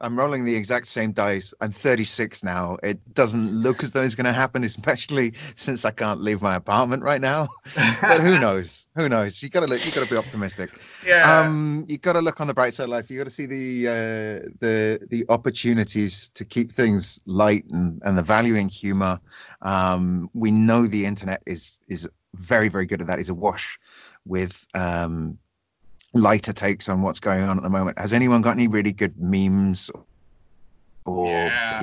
[0.00, 1.54] I'm rolling the exact same dice.
[1.60, 2.78] I'm 36 now.
[2.82, 6.56] It doesn't look as though it's going to happen, especially since I can't leave my
[6.56, 7.48] apartment right now.
[8.00, 8.86] But who knows?
[8.96, 9.40] Who knows?
[9.42, 9.84] You got to look.
[9.84, 10.70] You got to be optimistic.
[11.06, 11.40] yeah.
[11.40, 13.10] Um, you got to look on the bright side of life.
[13.10, 18.18] You got to see the uh, the the opportunities to keep things light and and
[18.18, 19.20] the value in humor.
[19.62, 23.18] Um, we know the internet is is very very good at that.
[23.18, 23.78] Is wash
[24.24, 25.38] with um,
[26.14, 27.98] lighter takes on what's going on at the moment.
[27.98, 29.90] Has anyone got any really good memes?
[31.06, 31.80] Or Yeah.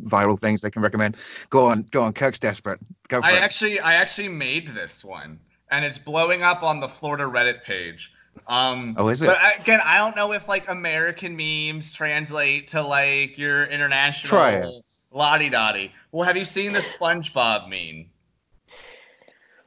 [0.00, 1.16] viral things they can recommend.
[1.50, 2.12] Go on, go on.
[2.12, 2.78] Kirk's desperate.
[3.08, 3.42] Go for I it.
[3.42, 5.40] actually I actually made this one,
[5.70, 8.12] and it's blowing up on the Florida Reddit page.
[8.46, 9.26] Um, Oh, is it?
[9.26, 14.50] But again, I don't know if like American memes translate to like your international Try
[14.52, 14.74] it.
[15.10, 15.92] lottie dottie.
[16.12, 18.10] Well, have you seen the SpongeBob meme?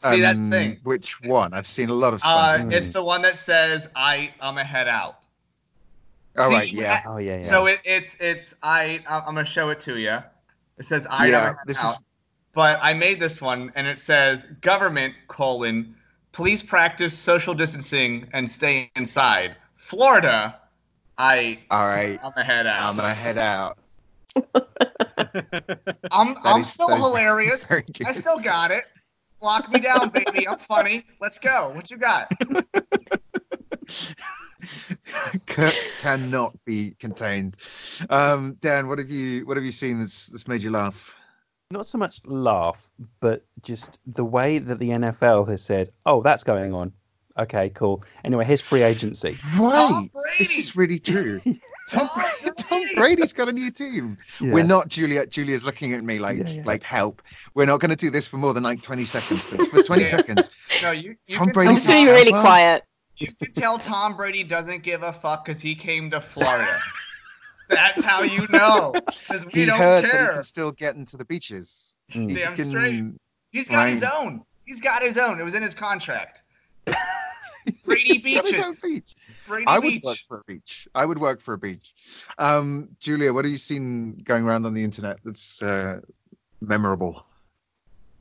[0.01, 0.79] See Um, that thing?
[0.83, 1.53] Which one?
[1.53, 2.21] I've seen a lot of.
[2.25, 5.17] Uh, it's the one that says I I'm a head out.
[6.37, 7.03] All See, right, yeah.
[7.05, 7.43] oh yeah, yeah.
[7.43, 10.17] So it, it's it's I I'm gonna show it to you.
[10.79, 11.93] It says I Yeah, am a head this is-
[12.53, 15.95] But I made this one, and it says government colon
[16.31, 19.55] please practice social distancing and stay inside.
[19.75, 20.59] Florida,
[21.17, 22.17] I All right.
[22.23, 22.81] I'm a head out.
[22.89, 23.77] I'm gonna head out.
[26.11, 27.69] I'm I'm is- still hilarious.
[28.05, 28.83] I still got it.
[29.41, 30.47] Lock me down, baby.
[30.47, 31.05] I'm funny.
[31.19, 31.71] Let's go.
[31.73, 32.31] What you got?
[35.47, 37.57] Kirk cannot be contained.
[38.09, 41.15] Um, Dan, what have you what have you seen that's that's made you laugh?
[41.71, 42.89] not so much laugh,
[43.19, 46.93] but just the way that the NFL has said, "Oh, that's going on."
[47.37, 48.03] Okay, cool.
[48.23, 49.37] Anyway, here's free agency.
[49.57, 50.09] Right.
[50.37, 51.41] This is really true.
[51.89, 52.95] Tom, Tom Tom Brady!
[52.95, 54.17] Brady's got a new team.
[54.39, 55.25] We're not Julia.
[55.25, 56.63] Julia's looking at me like Yeah, yeah.
[56.65, 57.21] like help.
[57.53, 59.45] We're not going to do this for more than like 20 seconds.
[59.49, 60.07] But for 20 Yeah.
[60.07, 60.51] seconds,
[60.81, 61.15] No, you.
[61.27, 62.41] you Tom Brady I'm Brady's tell- just doing really Tampa.
[62.41, 62.83] quiet.
[63.17, 66.79] You can tell Tom Brady doesn't give a fuck because he came to Florida.
[67.69, 68.93] That's how you know.
[68.95, 70.33] Because we he don't heard that he care.
[70.33, 71.93] can still get into the beaches.
[72.11, 72.29] Mm.
[72.29, 73.03] He Damn can- straight.
[73.51, 74.43] He's got his own.
[74.65, 75.39] He's got his own.
[75.39, 76.41] It was in his contract.
[77.85, 78.81] Brady He's got his own Beaches.
[78.81, 79.15] beach.
[79.47, 80.03] Brady I would Beach.
[80.03, 80.87] work for a beach.
[80.95, 81.93] I would work for a beach.
[82.37, 86.01] Um, Julia, what have you seen going around on the internet that's uh,
[86.59, 87.25] memorable?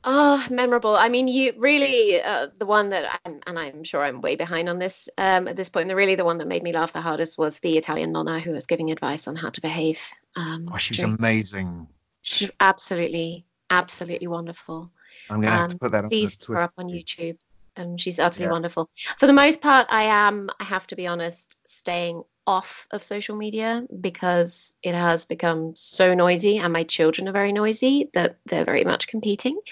[0.03, 0.95] Oh, memorable.
[0.95, 4.67] I mean, you really, uh, the one that, I'm, and I'm sure I'm way behind
[4.67, 7.01] on this um, at this point, the really the one that made me laugh the
[7.01, 10.01] hardest was the Italian nonna who was giving advice on how to behave.
[10.35, 11.87] Um, Oh, she's during- amazing.
[12.23, 14.91] she's absolutely, absolutely wonderful.
[15.29, 17.37] I'm gonna have to Um, put that on the Please look her up on YouTube.
[17.75, 18.51] And she's utterly Yeah.
[18.51, 18.89] wonderful.
[19.17, 23.35] For the most part, I am, I have to be honest, staying off of social
[23.35, 28.65] media because it has become so noisy and my children are very noisy that they're
[28.65, 29.59] very much competing.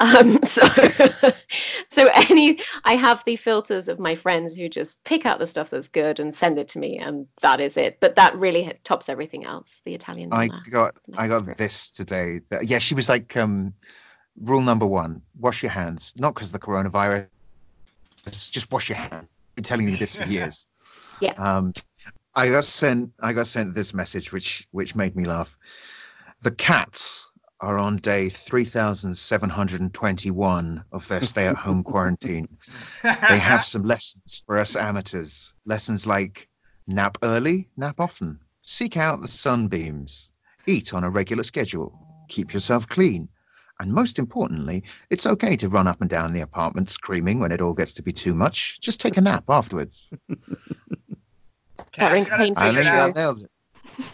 [0.00, 0.62] Um, so,
[1.90, 5.70] so any, I have the filters of my friends who just pick out the stuff
[5.70, 7.98] that's good and send it to me, and that is it.
[8.00, 9.80] But that really tops everything else.
[9.84, 10.32] The Italian.
[10.32, 12.40] I got I got this today.
[12.48, 13.74] That, yeah, she was like, um,
[14.36, 16.14] rule number one: wash your hands.
[16.16, 17.28] Not because of the coronavirus.
[18.30, 19.12] Just wash your hands.
[19.12, 20.66] I've been telling you this for years.
[21.20, 21.34] Yeah.
[21.34, 21.72] Um,
[22.34, 25.56] I got sent I got sent this message which which made me laugh.
[26.40, 32.48] The cats are on day 3721 of their stay at home quarantine.
[33.04, 35.54] They have some lessons for us amateurs.
[35.64, 36.48] Lessons like
[36.88, 40.28] nap early, nap often, seek out the sunbeams,
[40.66, 41.96] eat on a regular schedule,
[42.28, 43.28] keep yourself clean.
[43.80, 47.60] And most importantly, it's okay to run up and down the apartment screaming when it
[47.60, 48.80] all gets to be too much.
[48.80, 50.12] Just take a nap afterwards.
[51.98, 53.50] That rings Cat's gotta painful I think that nails it.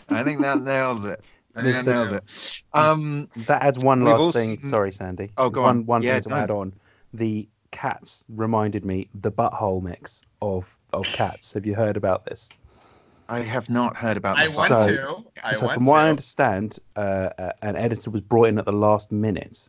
[0.08, 1.20] I think that nails it.
[1.54, 2.62] I think that nails it.
[2.72, 4.60] Um, That adds one We've last thing.
[4.60, 5.30] seen- Sorry, Sandy.
[5.36, 5.86] Oh, go one, on.
[5.86, 6.38] One Yeah, thing to don't.
[6.38, 6.72] add on.
[7.12, 11.52] The cats reminded me the butthole mix of of cats.
[11.52, 12.48] Have you heard about this?
[13.28, 14.56] I have not heard about I this.
[14.56, 15.16] want So- to.
[15.44, 18.64] I so want from what I understand, uh, uh, an editor was brought in at
[18.64, 19.68] the last minute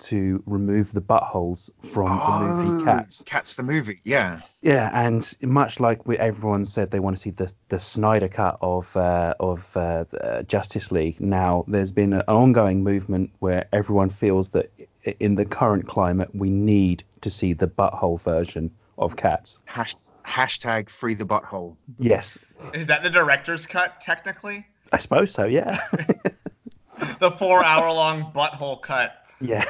[0.00, 3.22] to remove the buttholes from the movie Oh, Cats.
[3.24, 4.42] Cats the movie, yeah.
[4.60, 8.58] Yeah, and much like we, everyone said they want to see the, the Snyder cut
[8.60, 11.20] of uh, of uh, the Justice League.
[11.22, 14.70] Now there's been an ongoing movement where everyone feels that
[15.18, 19.58] in the current climate we need to see the butthole version of Cats.
[19.64, 19.94] Hash,
[20.28, 21.76] hashtag free the butthole.
[21.98, 22.36] Yes,
[22.74, 24.66] Is that the director's cut, technically?
[24.92, 25.46] I suppose so.
[25.46, 25.80] Yeah,
[27.20, 29.14] The four hour long butthole cut.
[29.40, 29.64] yeah.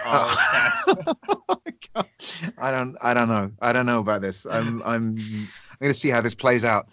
[1.46, 1.58] of
[1.94, 2.40] Cats.
[2.58, 3.52] I don't I don't know.
[3.60, 4.46] I don't know about this.
[4.46, 5.48] I'm I'm I'm
[5.80, 6.88] gonna see how this plays out.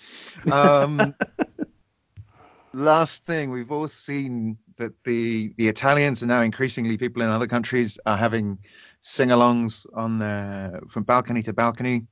[0.51, 1.15] Um
[2.73, 7.47] last thing, we've all seen that the the Italians and now increasingly people in other
[7.47, 8.59] countries are having
[8.99, 12.07] sing-alongs on their from balcony to balcony.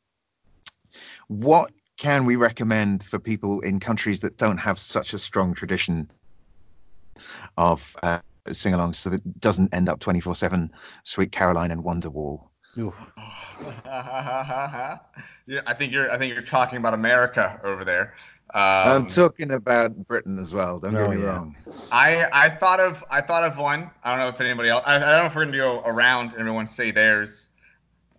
[1.27, 6.09] What can we recommend for people in countries that don't have such a strong tradition
[7.57, 8.19] of uh,
[8.51, 10.69] sing-alongs so that it doesn't end up 24/7
[11.03, 12.49] Sweet Caroline and Wonderwall?
[15.45, 16.09] Yeah, I think you're.
[16.09, 18.15] I think you're talking about America over there.
[18.55, 20.79] I'm Um, talking about Britain as well.
[20.79, 21.35] Don't get Oh, me yeah.
[21.35, 21.55] wrong.
[21.91, 23.91] I I thought of I thought of one.
[24.03, 24.83] I don't know if anybody else.
[24.85, 27.49] I, I don't know if we're gonna go around and everyone say theirs.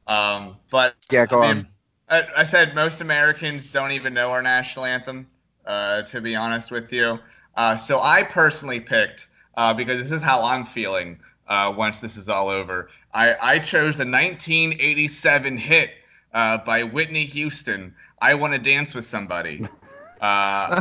[0.06, 1.68] Um, but Yeah, go I on.
[2.08, 5.28] I, I said most Americans don't even know our national anthem.
[5.66, 7.18] Uh, to be honest with you,
[7.56, 12.18] uh, so I personally picked uh, because this is how I'm feeling uh, once this
[12.18, 12.90] is all over.
[13.14, 15.90] I, I chose the 1987 hit
[16.34, 17.94] uh, by Whitney Houston.
[18.20, 19.62] I want to dance with somebody.
[20.20, 20.80] Uh,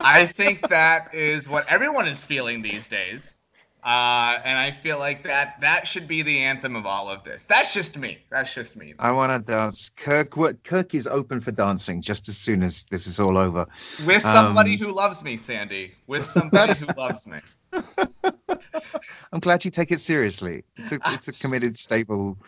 [0.00, 3.37] I think that is what everyone is feeling these days.
[3.82, 7.44] Uh, and I feel like that that should be the anthem of all of this.
[7.44, 8.18] That's just me.
[8.28, 8.94] That's just me.
[8.98, 9.90] I want to dance.
[9.96, 13.66] Kirk, what, Kirk is open for dancing just as soon as this is all over.
[14.04, 15.94] With somebody Um, who loves me, Sandy.
[16.08, 17.38] With somebody who loves me.
[19.32, 20.64] I'm glad you take it seriously.
[20.76, 22.38] It's a, it's a committed, stable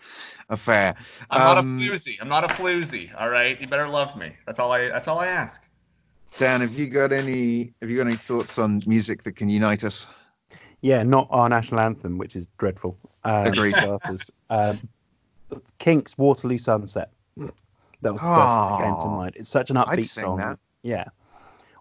[0.49, 0.95] affair.
[1.29, 2.17] I'm Um, not a floozy.
[2.19, 3.09] I'm not a floozy.
[3.17, 3.59] All right.
[3.59, 4.33] You better love me.
[4.45, 4.89] That's all I.
[4.89, 5.61] That's all I ask.
[6.37, 7.73] Dan, have you got any?
[7.81, 10.07] Have you got any thoughts on music that can unite us?
[10.81, 12.97] Yeah, not our national anthem, which is dreadful.
[13.23, 13.71] Um, Agreed.
[13.73, 14.31] starters.
[14.49, 14.79] Um,
[15.79, 17.11] Kinks Waterloo Sunset.
[17.37, 19.33] That was the first thing that came to Oh, mind.
[19.35, 20.37] It's such an upbeat I'd sing song.
[20.37, 20.59] that.
[20.81, 21.05] Yeah.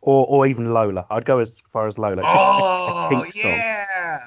[0.03, 1.07] Or, or even Lola.
[1.11, 2.17] I'd go as far as Lola.
[2.23, 4.19] Just a, a oh Kinks song yeah.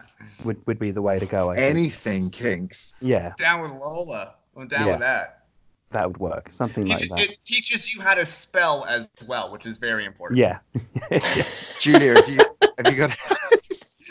[0.43, 1.51] would, would be the way to go.
[1.51, 1.69] I think.
[1.69, 2.93] Anything, Kinks.
[3.01, 4.35] Yeah, Down with Lola.
[4.57, 4.91] I'm down Yeah.
[4.93, 5.45] with that.
[5.91, 6.49] that would work.
[6.49, 7.19] Something like that.
[7.19, 10.39] it teaches you how to spell as well, which is very important.
[10.39, 10.59] Yeah.
[11.79, 12.39] Julia, have you
[12.77, 13.17] have you got?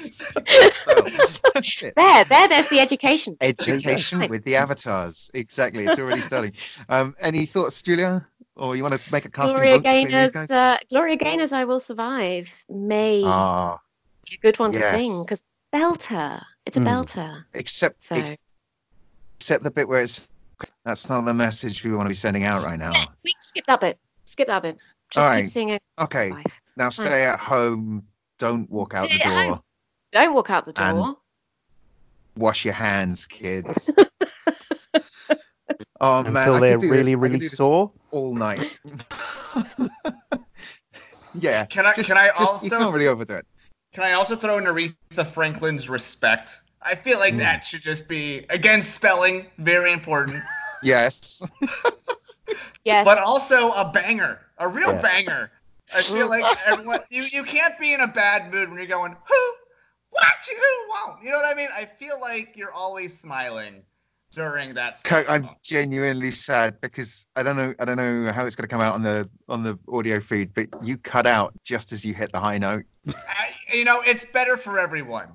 [1.96, 3.36] There, there, there's the education.
[3.40, 5.30] Education with the avatars.
[5.34, 5.84] Exactly.
[5.84, 6.52] It's already starting.
[6.88, 8.26] Um, any thoughts, Julia?
[8.56, 11.80] Or you want to make a casting Gloria vote Gaynor's, uh, Gloria Gaynor's "I Will
[11.80, 13.78] Survive" may Ah,
[14.28, 15.42] be a good one to sing because
[15.74, 16.42] belter.
[16.66, 16.86] It's a Mm.
[16.86, 17.44] belter.
[17.54, 18.22] except So
[19.40, 20.26] except the bit where it's
[20.84, 22.92] that's not the message we want to be sending out right now.
[23.24, 23.98] we skip that bit.
[24.26, 24.78] Skip that bit.
[25.10, 25.48] Just All keep right.
[25.48, 25.80] singing.
[25.98, 26.32] Okay,
[26.76, 28.06] now stay at home.
[28.38, 29.46] Don't walk out the Stay at home.
[29.46, 29.62] door.
[30.12, 31.16] Don't walk out the door.
[32.36, 33.90] Wash your hands, kids.
[36.00, 37.14] oh Until I they're really, this.
[37.14, 37.90] Really sore.
[38.10, 38.70] all night.
[41.34, 41.64] yeah.
[41.66, 43.46] Can I- just- can I just- You also- can't really overdo it.
[43.94, 46.58] Can I also throw in Aretha Franklin's respect?
[46.80, 47.38] I feel like Mm.
[47.38, 50.42] that should just be again spelling, very important,
[50.82, 51.42] Yes.
[52.84, 53.04] Yes.
[53.04, 55.00] but also a banger, a real Yeah.
[55.00, 55.50] banger.
[55.94, 59.12] I feel like everyone you, you can't be in a bad mood when you're going
[59.12, 59.54] who
[60.48, 61.22] you who won't.
[61.22, 61.68] You know what I mean?
[61.74, 63.82] I feel like you're always smiling
[64.34, 65.02] during that.
[65.04, 68.72] Kirk, I'm genuinely sad because I don't know I don't know how it's going to
[68.72, 72.14] come out on the on the audio feed, but you cut out just as you
[72.14, 72.84] hit the high note.
[73.08, 75.28] I, you know, it's better for everyone.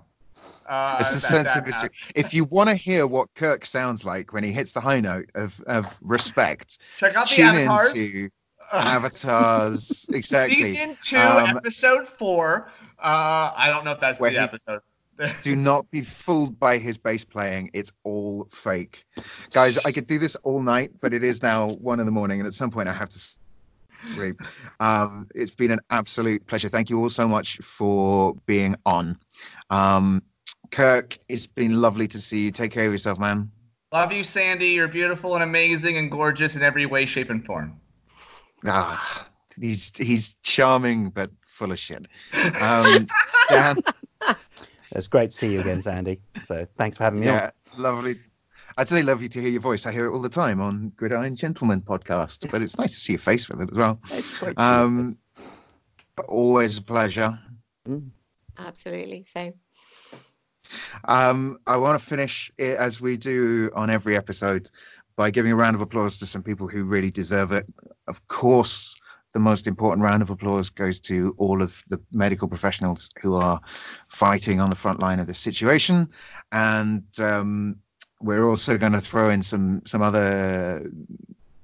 [0.67, 1.89] Uh, It's a that- sense of.
[2.15, 5.29] If you want to hear what Kirk sounds like when he hits the high note
[5.33, 7.95] of, of respect, Check out the avatars.
[7.95, 8.29] into
[8.71, 10.05] Avatars.
[10.13, 10.63] exactly.
[10.63, 12.69] Season two, Um, episode four.
[12.99, 14.81] Uh, I don't know if that's the episode.
[15.41, 17.71] Do not be fooled by his bass playing.
[17.73, 19.03] It's all fake.
[19.51, 22.39] Guys, I could do this all night, but it is now one in the morning,
[22.39, 23.19] and at some point I have to
[24.05, 24.39] sleep.
[24.79, 26.69] Um, it's been an absolute pleasure.
[26.69, 29.17] Thank you all so much for being on.
[29.71, 30.21] Um,
[30.69, 32.51] Kirk, it's been lovely to see you.
[32.51, 33.51] Take care of yourself, man.
[33.91, 34.67] Love you, Sandy.
[34.67, 37.79] You're beautiful and amazing and gorgeous in every way, shape, and form.
[38.67, 39.27] Ah,
[39.59, 42.05] he's he's charming but full of shit.
[42.61, 43.07] Um,
[43.49, 43.77] Dan,
[44.91, 46.21] It's great to see you again, Sandy.
[46.45, 47.33] So thanks for having me on.
[47.33, 48.15] yeah, lovely.
[48.77, 49.85] I'd say lovely to hear your voice.
[49.87, 53.13] I hear it all the time on Gridiron Gentleman podcast, but it's nice to see
[53.13, 53.99] your face with it as well.
[54.55, 55.17] Um,
[56.27, 57.39] always a pleasure.
[57.89, 58.09] Mm.
[58.57, 59.23] Absolutely.
[59.33, 59.53] Same.
[61.05, 64.69] Um, I want to finish it as we do on every episode
[65.17, 67.69] by giving a round of applause to some people who really deserve it.
[68.07, 68.95] Of course,
[69.33, 73.59] the most important round of applause goes to all of the medical professionals who are
[74.07, 76.09] fighting on the front line of this situation.
[76.51, 77.79] And um,
[78.21, 80.89] we're also going to throw in some some other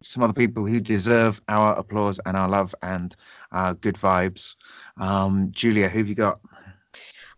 [0.01, 3.15] some other people who deserve our applause and our love and
[3.51, 4.55] our good vibes.
[4.97, 6.41] Um, Julia, who have you got?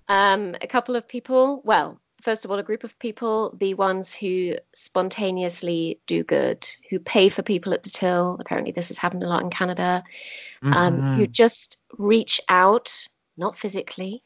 [0.08, 1.62] Um, a couple of people.
[1.64, 6.98] Well, first of all, a group of people, the ones who spontaneously do good, who
[6.98, 8.38] pay for people at the till.
[8.40, 10.04] Apparently, this has happened a lot in Canada.
[10.64, 11.06] Um, mm-hmm.
[11.06, 13.08] Um, who just reach out,
[13.38, 14.24] not physically,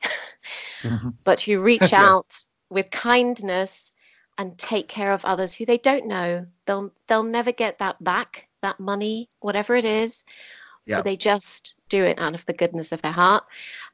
[0.82, 1.10] mm-hmm.
[1.26, 1.94] but who reach yes.
[1.94, 2.34] out
[2.70, 3.92] with kindness
[4.38, 6.48] and take care of others who they don't know.
[6.66, 10.24] They'll they'll never get that back, that money, whatever it is.
[10.88, 13.44] But they just do it out of the goodness of their heart.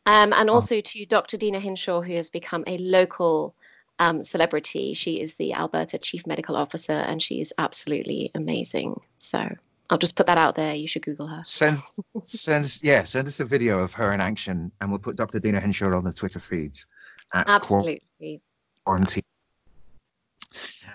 [0.05, 0.81] Um, and also oh.
[0.81, 1.35] to Dr.
[1.35, 3.53] Deena Hinshaw, who has become a local
[3.99, 4.93] um, celebrity.
[4.93, 8.99] She is the Alberta Chief Medical Officer, and she is absolutely amazing.
[9.17, 9.47] So
[9.89, 10.75] I'll just put that out there.
[10.75, 11.43] You should Google her.
[11.43, 11.79] Send,
[12.25, 15.39] send, yeah, send us a video of her in action, and we'll put Dr.
[15.39, 16.87] Deena Hinshaw on the Twitter feeds.
[17.33, 18.41] Absolutely.
[18.83, 19.23] Quarantine.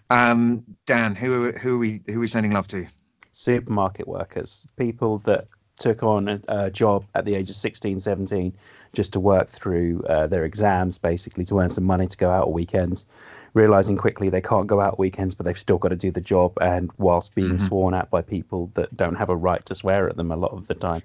[0.09, 2.87] Um, Dan, who who are we who are we sending love to?
[3.33, 5.47] Supermarket workers, people that
[5.81, 8.53] took on a, a, job at the age of 16, 17,
[8.93, 12.47] just to work through uh, their exams, basically to earn some money to go out
[12.47, 13.07] on weekends,
[13.55, 16.59] realizing quickly they can't go out weekends, but they've still got to do the job,
[16.61, 17.57] and whilst being mm-hmm.
[17.57, 20.53] sworn at by people that don't have a right to swear at them a lot
[20.53, 21.03] of the time,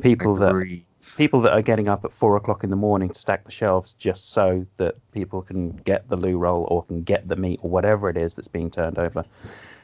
[0.00, 0.84] people Agreed.
[1.00, 3.50] that people that are getting up at four o'clock in the morning to stack the
[3.50, 7.60] shelves just so that people can get the loo roll or can get the meat
[7.62, 9.24] or whatever it is that's being turned over.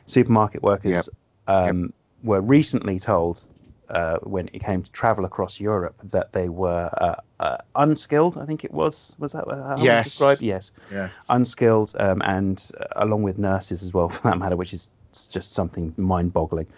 [0.06, 1.04] Supermarket workers yep.
[1.46, 1.90] Um, yep.
[2.22, 3.44] were recently told
[3.90, 8.38] uh, when it came to travel across Europe that they were uh, uh, unskilled.
[8.38, 9.16] I think it was.
[9.18, 9.82] Was that how yes.
[9.82, 10.42] it was described?
[10.42, 10.72] Yes.
[10.92, 11.12] Yes.
[11.28, 14.90] Unskilled, um, and uh, along with nurses as well, for that matter, which is
[15.30, 16.68] just something mind-boggling.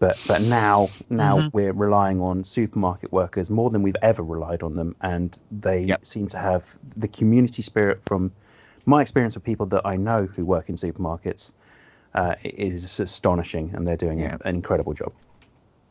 [0.00, 1.48] But but now now mm-hmm.
[1.52, 6.06] we're relying on supermarket workers more than we've ever relied on them, and they yep.
[6.06, 8.32] seem to have the community spirit from
[8.84, 11.52] my experience of people that I know who work in supermarkets.
[12.14, 14.38] Uh, is astonishing, and they're doing yeah.
[14.42, 15.12] an incredible job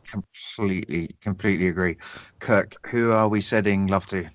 [0.07, 1.97] completely, completely agree.
[2.39, 4.29] Kirk, who are we sending love to?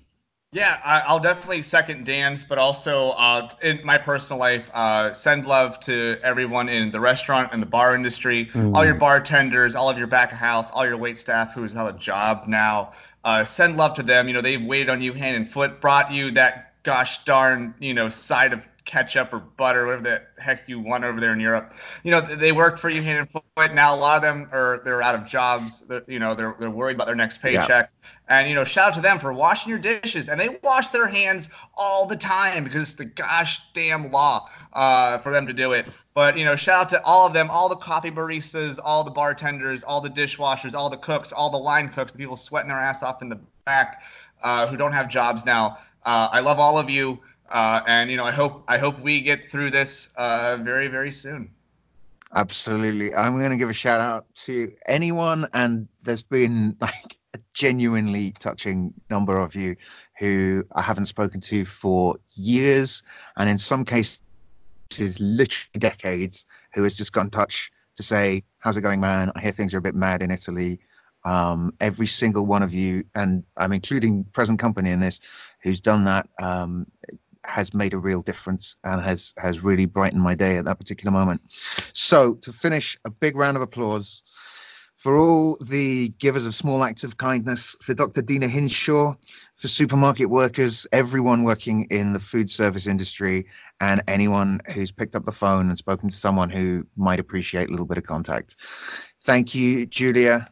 [0.53, 5.47] Yeah, I, will definitely second Dan's, but also uh, in my personal life, uh, send
[5.47, 8.75] love to everyone in the restaurant and the bar industry, mm.
[8.75, 11.87] all your bartenders, all of your back of house, all your wait staff who's have
[11.87, 12.91] a job now.
[13.23, 14.27] Uh, send love to them.
[14.27, 17.95] You know, they've waited on you hand and foot, brought you that gosh darn, you
[17.95, 21.73] know, side of ketchup or butter, whatever the heck you want over there in Europe.
[22.03, 23.73] You know, they worked for you hand and foot.
[23.73, 25.81] Now a lot of them are they're out of jobs.
[25.81, 27.91] They're, you know, they're they're worried about their next paycheck.
[27.91, 28.09] Yeah.
[28.29, 30.29] And you know, shout out to them for washing your dishes.
[30.29, 35.17] And they wash their hands all the time because it's the gosh damn law uh,
[35.19, 35.87] for them to do it.
[36.13, 39.11] But you know, shout out to all of them, all the coffee baristas, all the
[39.11, 42.79] bartenders, all the dishwashers, all the cooks, all the line cooks, the people sweating their
[42.79, 44.03] ass off in the back
[44.41, 45.77] uh, who don't have jobs now.
[46.05, 47.19] Uh, I love all of you.
[47.53, 51.11] Uh, and you know, I hope I hope we get through this uh, very very
[51.11, 51.51] soon.
[52.33, 57.39] Absolutely, I'm going to give a shout out to anyone, and there's been like a
[57.53, 59.75] genuinely touching number of you
[60.17, 63.03] who I haven't spoken to for years,
[63.37, 64.19] and in some cases,
[65.19, 69.31] literally decades, who has just got in touch to say, "How's it going, man?
[69.35, 70.79] I hear things are a bit mad in Italy."
[71.25, 75.21] Um, every single one of you, and I'm including present company in this,
[75.61, 76.27] who's done that.
[76.41, 76.87] Um,
[77.43, 81.11] has made a real difference and has has really brightened my day at that particular
[81.11, 81.41] moment.
[81.93, 84.23] So to finish, a big round of applause
[85.03, 88.21] for all the givers of small acts of kindness, for Dr.
[88.21, 89.15] Deena Hinshaw,
[89.57, 93.47] for supermarket workers, everyone working in the food service industry,
[93.81, 97.71] and anyone who's picked up the phone and spoken to someone who might appreciate a
[97.71, 98.55] little bit of contact.
[99.19, 100.47] Thank you, Julia.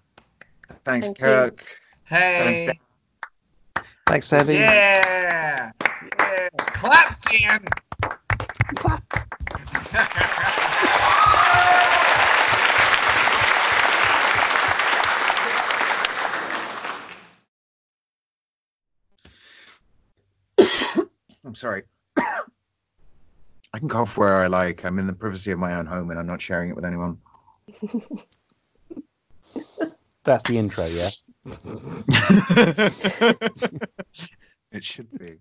[0.84, 1.80] Thanks, Thank Kirk.
[2.10, 2.18] You.
[2.18, 2.66] Hey.
[2.66, 4.56] Thanks, Thanks Sandy.
[4.56, 5.72] Yeah.
[6.62, 6.70] Yeah.
[6.74, 7.66] Clap, Dan.
[8.76, 9.04] Clap.
[21.46, 21.84] I'm sorry.
[23.74, 24.84] I can cough where I like.
[24.86, 27.20] I'm in the privacy of my own home and I'm not sharing it with anyone.
[30.24, 31.10] That's the intro, yeah?
[34.72, 35.40] it should be.